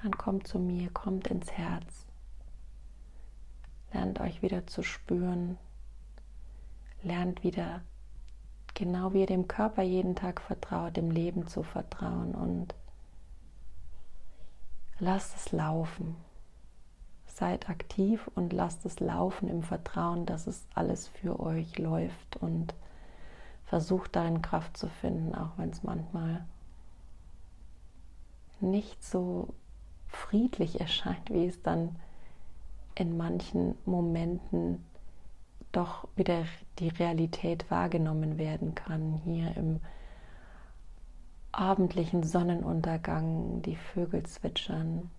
dann 0.03 0.13
kommt 0.13 0.49
zu 0.49 0.59
mir, 0.59 0.91
kommt 0.91 1.29
ins 1.29 1.53
Herz. 1.53 2.07
Lernt 3.93 4.21
euch 4.21 4.43
wieder 4.43 4.67
zu 4.67 4.83
spüren. 4.83 5.59
Lernt 7.05 7.45
wieder, 7.45 7.83
genau 8.73 9.13
wie 9.13 9.21
ihr 9.21 9.27
dem 9.27 9.47
Körper 9.47 9.83
jeden 9.83 10.17
Tag 10.17 10.41
vertraut, 10.41 10.97
dem 10.97 11.11
Leben 11.11 11.47
zu 11.47 11.63
vertrauen. 11.63 12.35
Und 12.35 12.75
lasst 14.99 15.37
es 15.37 15.53
laufen. 15.53 16.17
Seid 17.27 17.69
aktiv 17.69 18.29
und 18.35 18.53
lasst 18.53 18.87
es 18.87 19.01
laufen 19.01 19.49
im 19.49 19.63
Vertrauen, 19.63 20.25
dass 20.25 20.47
es 20.47 20.67
alles 20.75 21.09
für 21.09 21.41
euch 21.41 21.79
läuft 21.79 22.37
und 22.37 22.75
versucht 23.67 24.17
darin 24.17 24.41
Kraft 24.41 24.77
zu 24.77 24.89
finden, 24.89 25.35
auch 25.35 25.51
wenn 25.57 25.71
es 25.71 25.83
manchmal 25.83 26.45
nicht 28.61 29.03
so 29.05 29.53
friedlich 30.09 30.81
erscheint, 30.81 31.31
wie 31.31 31.47
es 31.47 31.61
dann 31.63 31.97
in 32.95 33.17
manchen 33.17 33.77
Momenten 33.85 34.85
doch 35.77 36.09
wieder 36.17 36.45
die 36.79 36.89
Realität 36.89 37.71
wahrgenommen 37.71 38.39
werden 38.39 38.75
kann. 38.75 39.21
Hier 39.25 39.57
im 39.57 39.81
abendlichen 41.53 42.23
Sonnenuntergang, 42.23 43.63
die 43.63 43.77
Vögel 43.77 44.25
zwitschern, 44.25 45.11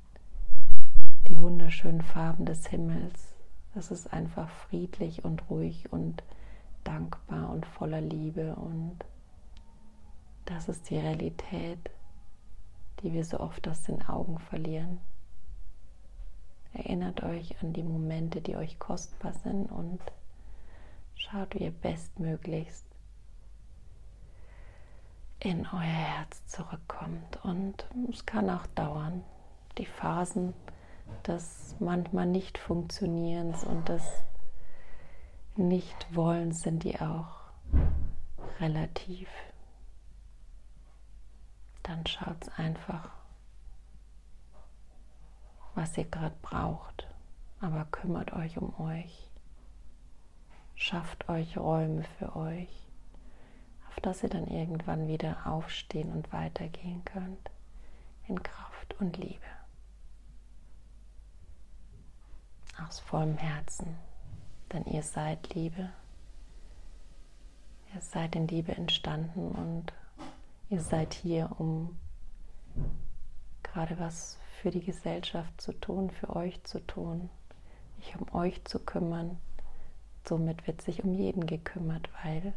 die 1.28 1.38
wunderschönen 1.38 2.02
Farben 2.02 2.46
des 2.46 2.68
Himmels. 2.68 3.34
Es 3.76 3.92
ist 3.92 4.12
einfach 4.14 4.50
friedlich 4.50 5.26
und 5.26 5.50
ruhig 5.50 5.92
und 5.92 6.24
dankbar 6.84 7.50
und 7.50 7.66
voller 7.66 8.02
Liebe 8.02 8.56
und 8.56 9.00
das 10.46 10.70
ist 10.70 10.90
die 10.90 10.98
Realität, 10.98 11.90
die 13.02 13.12
wir 13.12 13.26
so 13.26 13.40
oft 13.40 13.68
aus 13.68 13.82
den 13.84 14.08
Augen 14.08 14.40
verlieren. 14.40 15.00
Erinnert 16.74 17.24
euch 17.24 17.56
an 17.62 17.74
die 17.74 17.84
Momente, 17.84 18.42
die 18.42 18.56
euch 18.56 18.78
kostbar 18.78 19.34
sind 19.34 19.72
und 19.72 20.00
schaut, 21.16 21.56
wie 21.56 21.64
ihr 21.66 21.72
bestmöglichst 21.72 22.86
in 25.40 25.68
euer 25.68 25.82
Herz 25.82 26.46
zurückkommt. 26.48 27.44
Und 27.44 27.86
es 28.12 28.26
kann 28.26 28.50
auch 28.50 28.66
dauern. 28.68 29.24
Die 29.78 29.86
Phasen 29.86 30.54
des 31.28 31.76
manchmal 31.80 32.26
nicht 32.26 32.58
Funktionierens 32.58 33.64
und 33.64 33.90
des 33.90 34.04
Nicht-Wollens 35.56 36.62
sind 36.62 36.84
die 36.84 37.00
auch 37.00 37.46
relativ. 38.60 39.30
Dann 41.84 42.06
schaut 42.08 42.58
einfach, 42.58 43.12
was 45.76 45.98
ihr 45.98 46.06
gerade 46.06 46.36
braucht, 46.42 47.08
aber 47.60 47.86
kümmert 47.86 48.34
euch 48.34 48.58
um 48.58 48.80
euch. 48.80 49.25
Schafft 50.76 51.30
euch 51.30 51.58
Räume 51.58 52.04
für 52.20 52.36
euch 52.36 52.86
auf 53.96 54.02
dass 54.02 54.24
ihr 54.24 54.30
dann 54.30 54.48
irgendwann 54.48 55.08
wieder 55.08 55.48
aufstehen 55.48 56.12
und 56.12 56.32
weitergehen 56.34 57.04
könnt 57.06 57.50
in 58.28 58.42
Kraft 58.42 58.96
und 59.00 59.18
Liebe. 59.18 59.46
Aus 62.86 63.00
vollem 63.00 63.38
Herzen, 63.38 63.96
denn 64.74 64.84
ihr 64.86 65.04
seid 65.04 65.54
Liebe. 65.54 65.92
Ihr 67.94 68.02
seid 68.02 68.36
in 68.36 68.48
Liebe 68.48 68.76
entstanden 68.76 69.52
und 69.52 69.94
ihr 70.70 70.82
seid 70.82 71.14
hier, 71.14 71.50
um 71.58 71.98
gerade 73.64 73.98
was 73.98 74.38
für 74.62 74.72
die 74.72 74.84
Gesellschaft 74.84 75.62
zu 75.62 75.72
tun, 75.72 76.10
für 76.12 76.36
euch 76.36 76.62
zu 76.64 76.80
tun, 76.86 77.30
sich 77.98 78.16
um 78.18 78.34
euch 78.34 78.66
zu 78.66 78.80
kümmern. 78.80 79.38
Somit 80.28 80.66
wird 80.66 80.82
sich 80.82 81.04
um 81.04 81.14
jeden 81.14 81.46
gekümmert, 81.46 82.10
weil 82.24 82.54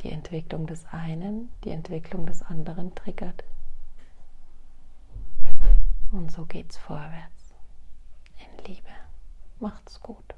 die 0.00 0.10
Entwicklung 0.10 0.66
des 0.66 0.86
einen 0.86 1.50
die 1.64 1.70
Entwicklung 1.70 2.26
des 2.26 2.42
anderen 2.42 2.94
triggert. 2.94 3.44
Und 6.12 6.30
so 6.30 6.44
geht's 6.44 6.76
vorwärts. 6.76 7.54
In 8.38 8.64
Liebe. 8.66 8.88
Macht's 9.58 10.00
gut. 10.00 10.34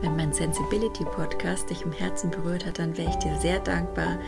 Wenn 0.00 0.16
mein 0.16 0.32
Sensibility 0.32 1.04
Podcast 1.04 1.68
dich 1.68 1.82
im 1.82 1.92
Herzen 1.92 2.30
berührt 2.30 2.64
hat, 2.64 2.78
dann 2.78 2.96
wäre 2.96 3.10
ich 3.10 3.16
dir 3.16 3.36
sehr 3.38 3.58
dankbar, 3.60 4.18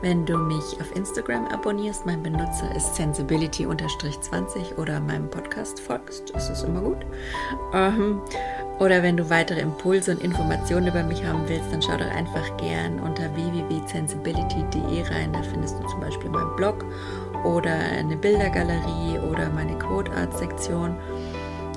wenn 0.00 0.24
du 0.24 0.38
mich 0.38 0.80
auf 0.80 0.96
Instagram 0.96 1.46
abonnierst. 1.48 2.06
Mein 2.06 2.22
Benutzer 2.22 2.74
ist 2.74 2.96
sensibility-20 2.96 4.78
oder 4.78 5.00
meinem 5.00 5.28
Podcast 5.28 5.80
folgst. 5.80 6.34
Das 6.34 6.48
ist 6.48 6.62
immer 6.62 6.80
gut. 6.80 7.04
Ähm, 7.74 8.22
oder 8.78 9.02
wenn 9.02 9.18
du 9.18 9.28
weitere 9.28 9.60
Impulse 9.60 10.12
und 10.12 10.22
Informationen 10.22 10.86
über 10.86 11.02
mich 11.02 11.22
haben 11.24 11.46
willst, 11.46 11.70
dann 11.72 11.82
schau 11.82 11.98
doch 11.98 12.10
einfach 12.10 12.56
gern 12.56 12.98
unter 13.00 13.34
www.sensibility.de 13.34 15.02
rein. 15.02 15.32
Da 15.34 15.42
findest 15.42 15.78
du 15.78 15.86
zum 15.88 16.00
Beispiel 16.00 16.30
meinen 16.30 16.56
Blog 16.56 16.86
oder 17.44 17.74
eine 17.74 18.16
Bildergalerie 18.16 19.18
oder 19.30 19.50
meine 19.50 19.76
Quote 19.78 20.10
Art 20.12 20.36
Sektion. 20.38 20.96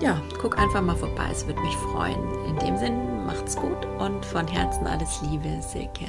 Ja, 0.02 0.22
guck 0.40 0.58
einfach 0.58 0.82
mal 0.82 0.96
vorbei, 0.96 1.28
es 1.32 1.46
würde 1.46 1.62
mich 1.62 1.76
freuen. 1.76 2.20
In 2.48 2.58
dem 2.58 2.78
Sinn, 2.78 3.11
macht's 3.26 3.56
gut 3.56 3.86
und 4.00 4.26
von 4.26 4.48
Herzen 4.48 4.88
alles 4.88 5.22
Liebe, 5.22 5.62
Silke. 5.62 6.08